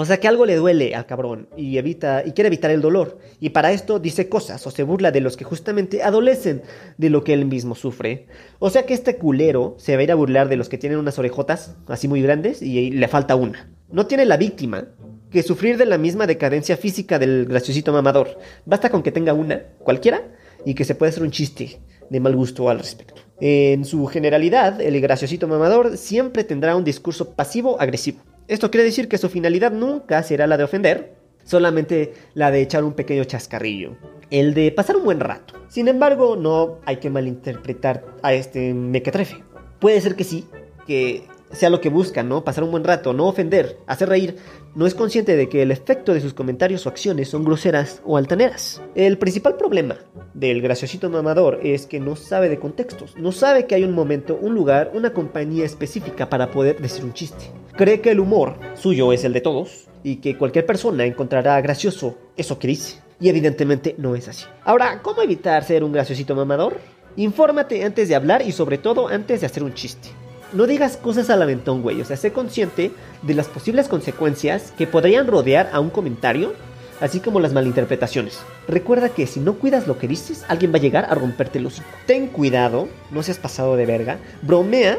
O 0.00 0.04
sea 0.04 0.20
que 0.20 0.28
algo 0.28 0.46
le 0.46 0.54
duele 0.54 0.94
al 0.94 1.06
cabrón 1.06 1.48
y 1.56 1.76
evita 1.76 2.22
y 2.24 2.30
quiere 2.30 2.46
evitar 2.46 2.70
el 2.70 2.80
dolor 2.80 3.18
y 3.40 3.50
para 3.50 3.72
esto 3.72 3.98
dice 3.98 4.28
cosas 4.28 4.64
o 4.64 4.70
se 4.70 4.84
burla 4.84 5.10
de 5.10 5.20
los 5.20 5.36
que 5.36 5.42
justamente 5.42 6.04
adolecen 6.04 6.62
de 6.98 7.10
lo 7.10 7.24
que 7.24 7.34
él 7.34 7.46
mismo 7.46 7.74
sufre. 7.74 8.28
O 8.60 8.70
sea 8.70 8.86
que 8.86 8.94
este 8.94 9.16
culero 9.16 9.74
se 9.76 9.96
va 9.96 10.00
a 10.00 10.04
ir 10.04 10.12
a 10.12 10.14
burlar 10.14 10.48
de 10.48 10.54
los 10.54 10.68
que 10.68 10.78
tienen 10.78 11.00
unas 11.00 11.18
orejotas 11.18 11.74
así 11.88 12.06
muy 12.06 12.22
grandes 12.22 12.62
y 12.62 12.92
le 12.92 13.08
falta 13.08 13.34
una. 13.34 13.70
No 13.90 14.06
tiene 14.06 14.24
la 14.24 14.36
víctima 14.36 14.86
que 15.32 15.42
sufrir 15.42 15.76
de 15.76 15.86
la 15.86 15.98
misma 15.98 16.28
decadencia 16.28 16.76
física 16.76 17.18
del 17.18 17.46
graciosito 17.46 17.92
mamador. 17.92 18.38
Basta 18.66 18.90
con 18.90 19.02
que 19.02 19.10
tenga 19.10 19.34
una, 19.34 19.64
cualquiera, 19.80 20.22
y 20.64 20.74
que 20.74 20.84
se 20.84 20.94
pueda 20.94 21.10
hacer 21.10 21.24
un 21.24 21.32
chiste 21.32 21.80
de 22.08 22.20
mal 22.20 22.36
gusto 22.36 22.70
al 22.70 22.78
respecto. 22.78 23.20
En 23.40 23.84
su 23.84 24.06
generalidad, 24.06 24.80
el 24.80 25.00
graciosito 25.00 25.48
mamador 25.48 25.96
siempre 25.96 26.44
tendrá 26.44 26.76
un 26.76 26.84
discurso 26.84 27.34
pasivo-agresivo. 27.34 28.20
Esto 28.48 28.70
quiere 28.70 28.84
decir 28.84 29.08
que 29.08 29.18
su 29.18 29.28
finalidad 29.28 29.72
nunca 29.72 30.22
será 30.22 30.46
la 30.46 30.56
de 30.56 30.64
ofender, 30.64 31.12
solamente 31.44 32.14
la 32.32 32.50
de 32.50 32.62
echar 32.62 32.82
un 32.82 32.94
pequeño 32.94 33.24
chascarrillo, 33.24 33.98
el 34.30 34.54
de 34.54 34.72
pasar 34.72 34.96
un 34.96 35.04
buen 35.04 35.20
rato. 35.20 35.52
Sin 35.68 35.86
embargo, 35.86 36.34
no 36.34 36.78
hay 36.86 36.96
que 36.96 37.10
malinterpretar 37.10 38.06
a 38.22 38.32
este 38.32 38.72
mequetrefe. 38.72 39.44
Puede 39.80 40.00
ser 40.00 40.16
que 40.16 40.24
sí, 40.24 40.46
que 40.86 41.24
sea 41.52 41.68
lo 41.68 41.82
que 41.82 41.90
busca, 41.90 42.22
¿no? 42.22 42.42
Pasar 42.42 42.64
un 42.64 42.70
buen 42.70 42.84
rato, 42.84 43.12
no 43.12 43.26
ofender, 43.26 43.76
hacer 43.86 44.08
reír, 44.08 44.36
no 44.74 44.86
es 44.86 44.94
consciente 44.94 45.36
de 45.36 45.50
que 45.50 45.60
el 45.60 45.70
efecto 45.70 46.14
de 46.14 46.22
sus 46.22 46.32
comentarios 46.32 46.86
o 46.86 46.88
acciones 46.88 47.28
son 47.28 47.44
groseras 47.44 48.00
o 48.06 48.16
altaneras. 48.16 48.80
El 48.94 49.18
principal 49.18 49.56
problema 49.56 49.98
del 50.32 50.62
graciosito 50.62 51.10
mamador 51.10 51.60
es 51.62 51.86
que 51.86 52.00
no 52.00 52.16
sabe 52.16 52.48
de 52.48 52.58
contextos, 52.58 53.14
no 53.18 53.30
sabe 53.30 53.66
que 53.66 53.74
hay 53.74 53.84
un 53.84 53.92
momento, 53.92 54.38
un 54.40 54.54
lugar, 54.54 54.92
una 54.94 55.12
compañía 55.12 55.66
específica 55.66 56.30
para 56.30 56.50
poder 56.50 56.80
decir 56.80 57.04
un 57.04 57.12
chiste. 57.12 57.52
Cree 57.78 58.00
que 58.00 58.10
el 58.10 58.18
humor 58.18 58.58
suyo 58.74 59.12
es 59.12 59.22
el 59.22 59.32
de 59.32 59.40
todos 59.40 59.86
y 60.02 60.16
que 60.16 60.36
cualquier 60.36 60.66
persona 60.66 61.04
encontrará 61.04 61.60
gracioso 61.60 62.16
eso 62.36 62.58
que 62.58 62.66
dice. 62.66 62.98
Y 63.20 63.28
evidentemente 63.28 63.94
no 63.98 64.16
es 64.16 64.26
así. 64.26 64.46
Ahora, 64.64 65.00
¿cómo 65.00 65.22
evitar 65.22 65.62
ser 65.62 65.84
un 65.84 65.92
graciosito 65.92 66.34
mamador? 66.34 66.80
Infórmate 67.14 67.84
antes 67.84 68.08
de 68.08 68.16
hablar 68.16 68.42
y 68.42 68.50
sobre 68.50 68.78
todo 68.78 69.06
antes 69.06 69.42
de 69.42 69.46
hacer 69.46 69.62
un 69.62 69.74
chiste. 69.74 70.08
No 70.52 70.66
digas 70.66 70.96
cosas 70.96 71.30
al 71.30 71.40
aventón, 71.40 71.82
güey. 71.82 72.00
O 72.00 72.04
sea, 72.04 72.16
sé 72.16 72.32
consciente 72.32 72.90
de 73.22 73.34
las 73.34 73.46
posibles 73.46 73.86
consecuencias 73.86 74.72
que 74.76 74.88
podrían 74.88 75.28
rodear 75.28 75.70
a 75.72 75.78
un 75.78 75.90
comentario, 75.90 76.54
así 77.00 77.20
como 77.20 77.38
las 77.38 77.52
malinterpretaciones. 77.52 78.40
Recuerda 78.66 79.10
que 79.10 79.28
si 79.28 79.38
no 79.38 79.54
cuidas 79.54 79.86
lo 79.86 79.98
que 79.98 80.08
dices, 80.08 80.44
alguien 80.48 80.72
va 80.72 80.78
a 80.78 80.82
llegar 80.82 81.04
a 81.08 81.14
romperte 81.14 81.60
el 81.60 81.66
hocico. 81.66 81.86
Ten 82.06 82.26
cuidado, 82.26 82.88
no 83.12 83.22
seas 83.22 83.38
pasado 83.38 83.76
de 83.76 83.86
verga. 83.86 84.18
Bromea, 84.42 84.98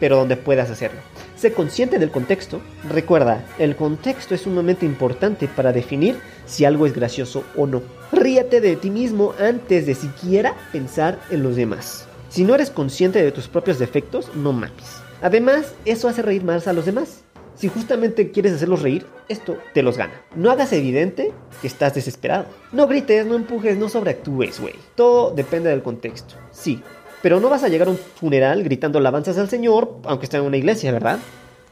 pero 0.00 0.16
donde 0.16 0.38
puedas 0.38 0.70
hacerlo. 0.70 1.00
Sé 1.38 1.52
consciente 1.52 2.00
del 2.00 2.10
contexto. 2.10 2.60
Recuerda, 2.88 3.46
el 3.60 3.76
contexto 3.76 4.34
es 4.34 4.44
un 4.44 4.56
momento 4.56 4.84
importante 4.84 5.46
para 5.46 5.72
definir 5.72 6.18
si 6.46 6.64
algo 6.64 6.84
es 6.84 6.94
gracioso 6.94 7.44
o 7.56 7.64
no. 7.64 7.80
Ríete 8.10 8.60
de 8.60 8.74
ti 8.74 8.90
mismo 8.90 9.34
antes 9.38 9.86
de 9.86 9.94
siquiera 9.94 10.56
pensar 10.72 11.20
en 11.30 11.44
los 11.44 11.54
demás. 11.54 12.08
Si 12.28 12.42
no 12.42 12.56
eres 12.56 12.70
consciente 12.70 13.22
de 13.22 13.30
tus 13.30 13.46
propios 13.46 13.78
defectos, 13.78 14.34
no 14.34 14.52
mames. 14.52 15.00
Además, 15.22 15.74
eso 15.84 16.08
hace 16.08 16.22
reír 16.22 16.42
más 16.42 16.66
a 16.66 16.72
los 16.72 16.86
demás. 16.86 17.22
Si 17.54 17.68
justamente 17.68 18.32
quieres 18.32 18.54
hacerlos 18.54 18.82
reír, 18.82 19.06
esto 19.28 19.58
te 19.74 19.82
los 19.82 19.96
gana. 19.96 20.20
No 20.34 20.50
hagas 20.50 20.72
evidente 20.72 21.32
que 21.60 21.68
estás 21.68 21.94
desesperado. 21.94 22.46
No 22.72 22.88
grites, 22.88 23.26
no 23.26 23.36
empujes, 23.36 23.76
no 23.76 23.88
sobreactúes, 23.88 24.60
güey. 24.60 24.74
Todo 24.96 25.32
depende 25.32 25.70
del 25.70 25.82
contexto. 25.82 26.34
Sí, 26.50 26.82
pero 27.22 27.40
no 27.40 27.48
vas 27.48 27.64
a 27.64 27.68
llegar 27.68 27.88
a 27.88 27.90
un 27.90 27.98
funeral 27.98 28.62
gritando 28.62 28.98
alabanzas 28.98 29.38
al 29.38 29.48
Señor, 29.48 29.98
aunque 30.04 30.26
esté 30.26 30.36
en 30.36 30.44
una 30.44 30.56
iglesia, 30.56 30.92
¿verdad? 30.92 31.18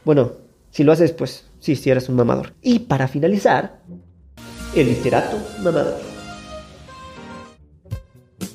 Bueno, 0.03 0.31
si 0.71 0.83
lo 0.83 0.91
haces, 0.91 1.11
pues 1.11 1.45
sí, 1.59 1.75
sí 1.75 1.89
eres 1.89 2.09
un 2.09 2.15
mamador. 2.15 2.53
Y 2.61 2.79
para 2.79 3.07
finalizar, 3.07 3.79
el 4.75 4.87
literato 4.87 5.37
mamador. 5.63 5.99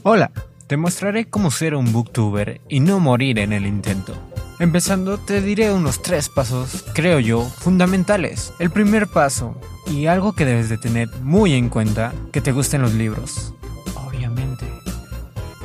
Hola, 0.02 0.30
te 0.66 0.76
mostraré 0.76 1.28
cómo 1.28 1.50
ser 1.50 1.74
un 1.74 1.92
booktuber 1.92 2.60
y 2.68 2.80
no 2.80 3.00
morir 3.00 3.38
en 3.38 3.52
el 3.52 3.66
intento. 3.66 4.14
Empezando, 4.58 5.18
te 5.18 5.40
diré 5.40 5.72
unos 5.72 6.02
tres 6.02 6.28
pasos, 6.28 6.84
creo 6.94 7.18
yo, 7.18 7.42
fundamentales. 7.42 8.52
El 8.58 8.70
primer 8.70 9.08
paso, 9.08 9.56
y 9.90 10.06
algo 10.06 10.34
que 10.34 10.44
debes 10.44 10.68
de 10.68 10.78
tener 10.78 11.08
muy 11.22 11.54
en 11.54 11.68
cuenta, 11.68 12.12
que 12.32 12.40
te 12.40 12.52
gusten 12.52 12.82
los 12.82 12.94
libros. 12.94 13.54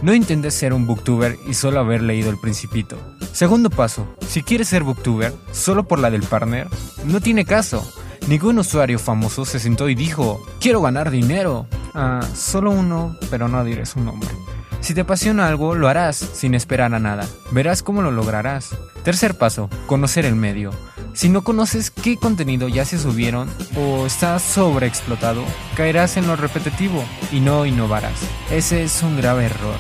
No 0.02 0.14
intentes 0.14 0.54
ser 0.54 0.74
un 0.74 0.86
booktuber 0.86 1.40
y 1.48 1.56
solo 1.56 1.80
haber 1.80 2.04
leído 2.04 2.30
El 2.30 2.40
Principito. 2.40 2.98
Segundo 3.32 3.70
paso, 3.70 4.08
si 4.28 4.44
quieres 4.44 4.68
ser 4.68 4.84
booktuber 4.84 5.34
solo 5.52 5.88
por 5.88 5.98
la 6.00 6.12
del 6.12 6.22
partner, 6.22 6.68
no 7.06 7.20
tiene 7.20 7.46
caso. 7.46 7.84
Ningún 8.28 8.60
usuario 8.60 9.00
famoso 9.00 9.46
se 9.46 9.60
sentó 9.60 9.90
y 9.90 9.96
dijo, 9.96 10.46
quiero 10.60 10.82
ganar 10.82 11.10
dinero. 11.10 11.66
Ah, 11.96 12.22
solo 12.36 12.72
uno, 12.72 13.18
pero 13.32 13.48
no 13.48 13.64
diré 13.64 13.86
su 13.86 14.00
nombre. 14.00 14.30
Si 14.82 14.94
te 14.94 15.02
apasiona 15.02 15.48
algo, 15.48 15.74
lo 15.74 15.88
harás 15.88 16.18
sin 16.18 16.54
esperar 16.54 16.94
a 16.94 17.00
nada. 17.00 17.26
Verás 17.52 17.82
cómo 17.82 18.02
lo 18.04 18.12
lograrás. 18.12 18.70
Tercer 19.04 19.36
paso, 19.36 19.70
conocer 19.88 20.26
el 20.26 20.36
medio. 20.36 20.72
Si 21.18 21.30
no 21.30 21.44
conoces 21.44 21.90
qué 21.90 22.16
contenido 22.16 22.68
ya 22.68 22.86
se 22.86 23.00
subieron 23.00 23.50
o 23.76 24.06
está 24.06 24.38
sobreexplotado, 24.38 25.42
caerás 25.76 26.16
en 26.16 26.28
lo 26.28 26.36
repetitivo 26.36 27.04
y 27.32 27.40
no 27.40 27.66
innovarás. 27.66 28.22
Ese 28.52 28.84
es 28.84 29.02
un 29.02 29.18
grave 29.18 29.46
error. 29.46 29.78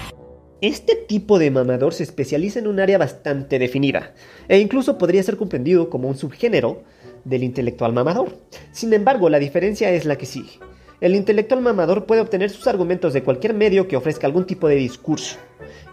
Este 0.62 0.96
tipo 0.96 1.38
de 1.38 1.52
mamador 1.52 1.94
se 1.94 2.02
especializa 2.02 2.58
en 2.58 2.66
un 2.66 2.80
área 2.80 2.98
bastante 2.98 3.60
definida, 3.60 4.16
e 4.48 4.58
incluso 4.58 4.98
podría 4.98 5.22
ser 5.22 5.38
comprendido 5.38 5.92
como 5.92 6.08
un 6.08 6.18
subgénero 6.18 6.82
del 7.24 7.44
intelectual 7.44 7.94
mamador. 7.94 8.36
Sin 8.72 8.92
embargo, 8.94 9.30
la 9.30 9.38
diferencia 9.38 9.92
es 9.92 10.06
la 10.06 10.16
que 10.16 10.26
sigue. 10.26 10.60
El 11.02 11.14
intelectual 11.14 11.62
mamador 11.62 12.08
puede 12.08 12.22
obtener 12.22 12.50
sus 12.50 12.66
argumentos 12.66 13.14
de 13.14 13.22
cualquier 13.22 13.54
medio 13.54 13.88
que 13.88 13.96
ofrezca 13.96 14.26
algún 14.26 14.48
tipo 14.48 14.68
de 14.68 14.78
discurso. 14.78 15.38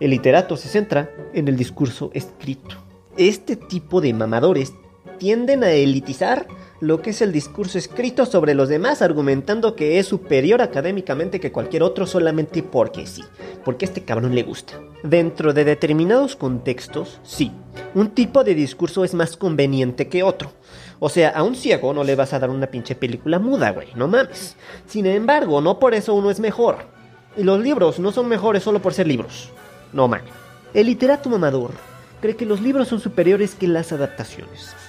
El 0.00 0.08
literato 0.12 0.56
se 0.56 0.70
centra 0.70 1.10
en 1.34 1.48
el 1.48 1.58
discurso 1.58 2.10
escrito. 2.14 2.76
Este 3.18 3.56
tipo 3.56 4.00
de 4.00 4.14
mamadores 4.14 4.72
tienden 5.24 5.64
a 5.64 5.70
elitizar 5.70 6.46
lo 6.80 7.00
que 7.00 7.08
es 7.08 7.22
el 7.22 7.32
discurso 7.32 7.78
escrito 7.78 8.26
sobre 8.26 8.52
los 8.52 8.68
demás, 8.68 9.00
argumentando 9.00 9.74
que 9.74 9.98
es 9.98 10.06
superior 10.06 10.60
académicamente 10.60 11.40
que 11.40 11.50
cualquier 11.50 11.82
otro 11.82 12.06
solamente 12.06 12.62
porque 12.62 13.06
sí, 13.06 13.24
porque 13.64 13.86
a 13.86 13.88
este 13.88 14.04
cabrón 14.04 14.34
le 14.34 14.42
gusta. 14.42 14.74
Dentro 15.02 15.54
de 15.54 15.64
determinados 15.64 16.36
contextos, 16.36 17.20
sí, 17.22 17.52
un 17.94 18.10
tipo 18.10 18.44
de 18.44 18.54
discurso 18.54 19.02
es 19.02 19.14
más 19.14 19.38
conveniente 19.38 20.08
que 20.08 20.22
otro. 20.22 20.52
O 20.98 21.08
sea, 21.08 21.30
a 21.30 21.42
un 21.42 21.54
ciego 21.54 21.94
no 21.94 22.04
le 22.04 22.16
vas 22.16 22.34
a 22.34 22.38
dar 22.38 22.50
una 22.50 22.66
pinche 22.66 22.94
película 22.94 23.38
muda, 23.38 23.70
güey, 23.70 23.88
no 23.94 24.08
mames. 24.08 24.56
Sin 24.86 25.06
embargo, 25.06 25.62
no 25.62 25.78
por 25.78 25.94
eso 25.94 26.12
uno 26.12 26.30
es 26.30 26.38
mejor. 26.38 26.84
Y 27.34 27.44
los 27.44 27.60
libros 27.60 27.98
no 27.98 28.12
son 28.12 28.28
mejores 28.28 28.62
solo 28.62 28.82
por 28.82 28.92
ser 28.92 29.06
libros. 29.06 29.48
No 29.94 30.06
mames. 30.06 30.34
El 30.74 30.84
literato 30.84 31.30
mamador 31.30 31.70
cree 32.20 32.36
que 32.36 32.44
los 32.44 32.60
libros 32.60 32.88
son 32.88 33.00
superiores 33.00 33.54
que 33.54 33.68
las 33.68 33.90
adaptaciones 33.90 34.83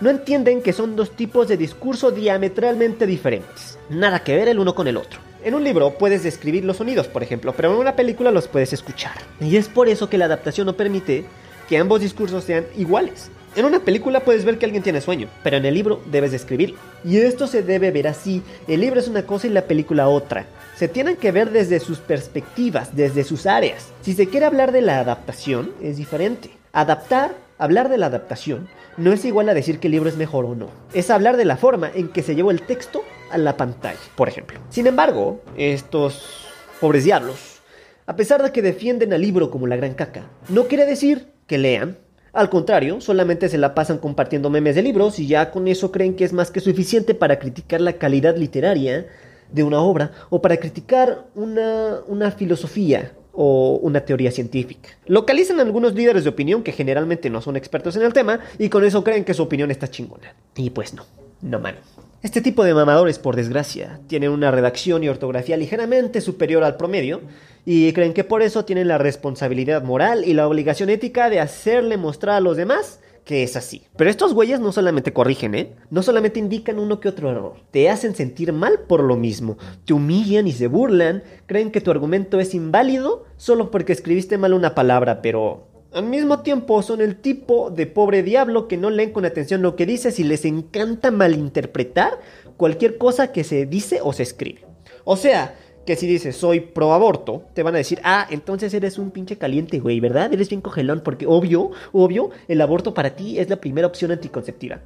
no 0.00 0.10
entienden 0.10 0.62
que 0.62 0.72
son 0.72 0.94
dos 0.96 1.10
tipos 1.10 1.48
de 1.48 1.56
discurso 1.56 2.10
diametralmente 2.10 3.06
diferentes. 3.06 3.78
Nada 3.90 4.22
que 4.22 4.36
ver 4.36 4.48
el 4.48 4.58
uno 4.58 4.74
con 4.74 4.86
el 4.86 4.96
otro. 4.96 5.20
En 5.42 5.54
un 5.54 5.64
libro 5.64 5.94
puedes 5.98 6.22
describir 6.22 6.64
los 6.64 6.76
sonidos, 6.76 7.08
por 7.08 7.22
ejemplo, 7.22 7.52
pero 7.56 7.72
en 7.72 7.78
una 7.78 7.96
película 7.96 8.30
los 8.30 8.48
puedes 8.48 8.72
escuchar. 8.72 9.12
Y 9.40 9.56
es 9.56 9.68
por 9.68 9.88
eso 9.88 10.08
que 10.08 10.18
la 10.18 10.26
adaptación 10.26 10.66
no 10.66 10.74
permite 10.74 11.24
que 11.68 11.78
ambos 11.78 12.00
discursos 12.00 12.44
sean 12.44 12.66
iguales. 12.76 13.30
En 13.56 13.64
una 13.64 13.80
película 13.80 14.20
puedes 14.20 14.44
ver 14.44 14.58
que 14.58 14.66
alguien 14.66 14.82
tiene 14.82 15.00
sueño, 15.00 15.28
pero 15.42 15.56
en 15.56 15.64
el 15.64 15.74
libro 15.74 16.00
debes 16.06 16.32
describirlo. 16.32 16.76
Y 17.04 17.16
esto 17.16 17.46
se 17.46 17.62
debe 17.62 17.90
ver 17.90 18.06
así. 18.06 18.42
El 18.68 18.80
libro 18.80 19.00
es 19.00 19.08
una 19.08 19.22
cosa 19.22 19.46
y 19.46 19.50
la 19.50 19.62
película 19.62 20.08
otra. 20.08 20.46
Se 20.76 20.86
tienen 20.86 21.16
que 21.16 21.32
ver 21.32 21.50
desde 21.50 21.80
sus 21.80 21.98
perspectivas, 21.98 22.94
desde 22.94 23.24
sus 23.24 23.46
áreas. 23.46 23.88
Si 24.02 24.14
se 24.14 24.28
quiere 24.28 24.46
hablar 24.46 24.70
de 24.70 24.82
la 24.82 25.00
adaptación, 25.00 25.72
es 25.82 25.96
diferente. 25.96 26.50
Adaptar, 26.72 27.34
hablar 27.58 27.88
de 27.88 27.98
la 27.98 28.06
adaptación, 28.06 28.68
no 28.98 29.12
es 29.12 29.24
igual 29.24 29.48
a 29.48 29.54
decir 29.54 29.78
que 29.78 29.88
el 29.88 29.92
libro 29.92 30.08
es 30.08 30.16
mejor 30.16 30.44
o 30.44 30.54
no. 30.54 30.68
Es 30.92 31.10
hablar 31.10 31.36
de 31.36 31.44
la 31.44 31.56
forma 31.56 31.90
en 31.94 32.08
que 32.08 32.22
se 32.22 32.34
llevó 32.34 32.50
el 32.50 32.62
texto 32.62 33.02
a 33.30 33.38
la 33.38 33.56
pantalla, 33.56 33.98
por 34.16 34.28
ejemplo. 34.28 34.58
Sin 34.70 34.86
embargo, 34.86 35.40
estos 35.56 36.46
pobres 36.80 37.04
diablos, 37.04 37.60
a 38.06 38.16
pesar 38.16 38.42
de 38.42 38.52
que 38.52 38.62
defienden 38.62 39.12
al 39.12 39.22
libro 39.22 39.50
como 39.50 39.66
la 39.66 39.76
gran 39.76 39.94
caca, 39.94 40.24
no 40.48 40.64
quiere 40.64 40.84
decir 40.84 41.28
que 41.46 41.58
lean. 41.58 41.98
Al 42.32 42.50
contrario, 42.50 43.00
solamente 43.00 43.48
se 43.48 43.58
la 43.58 43.74
pasan 43.74 43.98
compartiendo 43.98 44.50
memes 44.50 44.74
de 44.74 44.82
libros 44.82 45.18
y 45.18 45.26
ya 45.26 45.50
con 45.50 45.66
eso 45.68 45.90
creen 45.90 46.14
que 46.14 46.24
es 46.24 46.32
más 46.32 46.50
que 46.50 46.60
suficiente 46.60 47.14
para 47.14 47.38
criticar 47.38 47.80
la 47.80 47.94
calidad 47.94 48.36
literaria 48.36 49.06
de 49.50 49.62
una 49.62 49.80
obra 49.80 50.12
o 50.28 50.42
para 50.42 50.58
criticar 50.58 51.26
una, 51.34 52.00
una 52.06 52.30
filosofía 52.30 53.12
o 53.40 53.78
una 53.82 54.00
teoría 54.00 54.32
científica. 54.32 54.90
Localizan 55.06 55.60
algunos 55.60 55.94
líderes 55.94 56.24
de 56.24 56.30
opinión 56.30 56.64
que 56.64 56.72
generalmente 56.72 57.30
no 57.30 57.40
son 57.40 57.56
expertos 57.56 57.94
en 57.94 58.02
el 58.02 58.12
tema 58.12 58.40
y 58.58 58.68
con 58.68 58.84
eso 58.84 59.04
creen 59.04 59.24
que 59.24 59.32
su 59.32 59.44
opinión 59.44 59.70
está 59.70 59.86
chingona. 59.86 60.34
Y 60.56 60.70
pues 60.70 60.92
no, 60.92 61.06
no 61.42 61.60
man. 61.60 61.76
Este 62.20 62.40
tipo 62.40 62.64
de 62.64 62.74
mamadores, 62.74 63.20
por 63.20 63.36
desgracia, 63.36 64.00
tienen 64.08 64.30
una 64.30 64.50
redacción 64.50 65.04
y 65.04 65.08
ortografía 65.08 65.56
ligeramente 65.56 66.20
superior 66.20 66.64
al 66.64 66.76
promedio 66.76 67.20
y 67.64 67.92
creen 67.92 68.12
que 68.12 68.24
por 68.24 68.42
eso 68.42 68.64
tienen 68.64 68.88
la 68.88 68.98
responsabilidad 68.98 69.84
moral 69.84 70.24
y 70.24 70.34
la 70.34 70.48
obligación 70.48 70.90
ética 70.90 71.30
de 71.30 71.38
hacerle 71.38 71.96
mostrar 71.96 72.34
a 72.34 72.40
los 72.40 72.56
demás 72.56 72.98
que 73.28 73.42
es 73.42 73.56
así. 73.56 73.82
Pero 73.98 74.08
estos 74.08 74.32
güeyes 74.32 74.58
no 74.58 74.72
solamente 74.72 75.12
corrigen, 75.12 75.54
¿eh? 75.54 75.76
No 75.90 76.02
solamente 76.02 76.38
indican 76.38 76.78
uno 76.78 76.98
que 76.98 77.10
otro 77.10 77.30
error, 77.30 77.56
te 77.70 77.90
hacen 77.90 78.14
sentir 78.14 78.54
mal 78.54 78.80
por 78.88 79.02
lo 79.04 79.16
mismo, 79.16 79.58
te 79.84 79.92
humillan 79.92 80.46
y 80.46 80.52
se 80.52 80.66
burlan, 80.66 81.22
creen 81.44 81.70
que 81.70 81.82
tu 81.82 81.90
argumento 81.90 82.40
es 82.40 82.54
inválido 82.54 83.26
solo 83.36 83.70
porque 83.70 83.92
escribiste 83.92 84.38
mal 84.38 84.54
una 84.54 84.74
palabra, 84.74 85.20
pero 85.20 85.68
al 85.92 86.04
mismo 86.04 86.40
tiempo 86.40 86.80
son 86.80 87.02
el 87.02 87.16
tipo 87.16 87.68
de 87.68 87.86
pobre 87.86 88.22
diablo 88.22 88.66
que 88.66 88.78
no 88.78 88.88
leen 88.88 89.12
con 89.12 89.26
atención 89.26 89.60
lo 89.60 89.76
que 89.76 89.84
dices 89.84 90.18
y 90.18 90.24
les 90.24 90.46
encanta 90.46 91.10
malinterpretar 91.10 92.20
cualquier 92.56 92.96
cosa 92.96 93.30
que 93.30 93.44
se 93.44 93.66
dice 93.66 94.00
o 94.02 94.14
se 94.14 94.22
escribe. 94.22 94.64
O 95.04 95.18
sea, 95.18 95.54
que 95.88 95.96
si 95.96 96.06
dices 96.06 96.36
soy 96.36 96.60
pro 96.60 96.92
aborto, 96.92 97.44
te 97.54 97.62
van 97.62 97.74
a 97.74 97.78
decir, 97.78 97.98
ah, 98.04 98.26
entonces 98.28 98.74
eres 98.74 98.98
un 98.98 99.10
pinche 99.10 99.38
caliente, 99.38 99.78
güey, 99.78 100.00
¿verdad? 100.00 100.30
Eres 100.30 100.50
bien 100.50 100.60
cogelón, 100.60 101.00
porque 101.02 101.24
obvio, 101.26 101.70
obvio, 101.92 102.28
el 102.46 102.60
aborto 102.60 102.92
para 102.92 103.16
ti 103.16 103.38
es 103.38 103.48
la 103.48 103.56
primera 103.56 103.86
opción 103.86 104.10
anticonceptiva. 104.10 104.82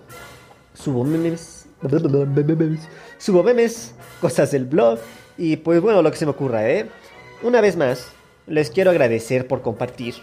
Subo 0.74 1.04
memes, 1.04 1.68
subo 3.18 3.44
memes, 3.44 3.94
cosas 4.22 4.52
del 4.52 4.64
blog 4.64 5.00
y 5.38 5.58
pues 5.58 5.82
bueno, 5.82 6.02
lo 6.02 6.12
que 6.12 6.17
se 6.17 6.26
me 6.26 6.32
ocurra, 6.32 6.69
¿eh? 6.69 6.88
Una 7.43 7.62
vez 7.62 7.76
más, 7.76 8.08
les 8.48 8.69
quiero 8.69 8.91
agradecer 8.91 9.48
por 9.48 9.62
compartir. 9.62 10.15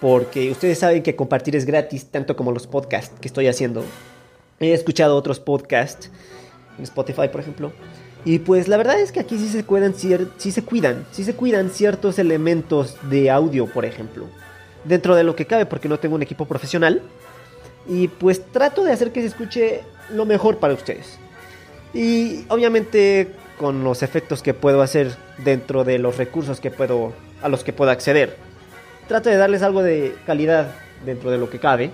Porque 0.00 0.50
ustedes 0.50 0.78
saben 0.78 1.02
que 1.02 1.16
compartir 1.16 1.56
es 1.56 1.64
gratis, 1.64 2.06
tanto 2.06 2.36
como 2.36 2.52
los 2.52 2.66
podcasts 2.66 3.18
que 3.20 3.28
estoy 3.28 3.46
haciendo. 3.46 3.84
He 4.60 4.72
escuchado 4.72 5.16
otros 5.16 5.40
podcasts, 5.40 6.10
en 6.78 6.84
Spotify 6.84 7.28
por 7.28 7.40
ejemplo. 7.40 7.72
Y 8.24 8.38
pues 8.38 8.68
la 8.68 8.76
verdad 8.76 9.00
es 9.00 9.12
que 9.12 9.20
aquí 9.20 9.38
sí 9.38 9.48
se 9.48 9.64
cuidan, 9.64 9.94
sí 9.94 10.50
se 10.50 10.62
cuidan, 10.62 11.06
sí 11.12 11.24
se 11.24 11.34
cuidan 11.34 11.70
ciertos 11.70 12.18
elementos 12.18 12.96
de 13.10 13.30
audio, 13.30 13.66
por 13.66 13.84
ejemplo. 13.84 14.26
Dentro 14.84 15.14
de 15.14 15.24
lo 15.24 15.36
que 15.36 15.46
cabe, 15.46 15.66
porque 15.66 15.88
no 15.88 15.98
tengo 15.98 16.14
un 16.14 16.22
equipo 16.22 16.46
profesional. 16.46 17.02
Y 17.86 18.08
pues 18.08 18.42
trato 18.50 18.82
de 18.82 18.92
hacer 18.92 19.12
que 19.12 19.20
se 19.20 19.26
escuche 19.26 19.82
lo 20.10 20.24
mejor 20.24 20.58
para 20.58 20.74
ustedes. 20.74 21.18
Y 21.92 22.44
obviamente 22.48 23.30
con 23.58 23.84
los 23.84 24.02
efectos 24.02 24.42
que 24.42 24.54
puedo 24.54 24.82
hacer 24.82 25.14
dentro 25.38 25.84
de 25.84 25.98
los 25.98 26.16
recursos 26.16 26.60
que 26.60 26.70
puedo 26.70 27.12
a 27.42 27.48
los 27.48 27.64
que 27.64 27.72
puedo 27.72 27.90
acceder. 27.90 28.36
Trato 29.08 29.28
de 29.28 29.36
darles 29.36 29.62
algo 29.62 29.82
de 29.82 30.16
calidad 30.26 30.68
dentro 31.04 31.30
de 31.30 31.38
lo 31.38 31.50
que 31.50 31.58
cabe. 31.58 31.90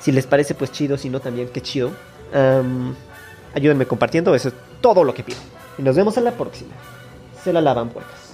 Si 0.00 0.12
les 0.12 0.26
parece 0.26 0.54
pues 0.54 0.70
chido, 0.70 0.96
si 0.96 1.10
no 1.10 1.20
también 1.20 1.48
qué 1.48 1.60
chido. 1.60 1.90
ayúdenme 3.54 3.86
compartiendo, 3.86 4.34
eso 4.34 4.48
es 4.48 4.54
todo 4.80 5.04
lo 5.04 5.14
que 5.14 5.24
pido. 5.24 5.38
Y 5.78 5.82
nos 5.82 5.96
vemos 5.96 6.16
en 6.16 6.24
la 6.24 6.32
próxima. 6.32 6.72
Se 7.42 7.52
la 7.52 7.60
lavan 7.60 7.88
puertas. 7.88 8.27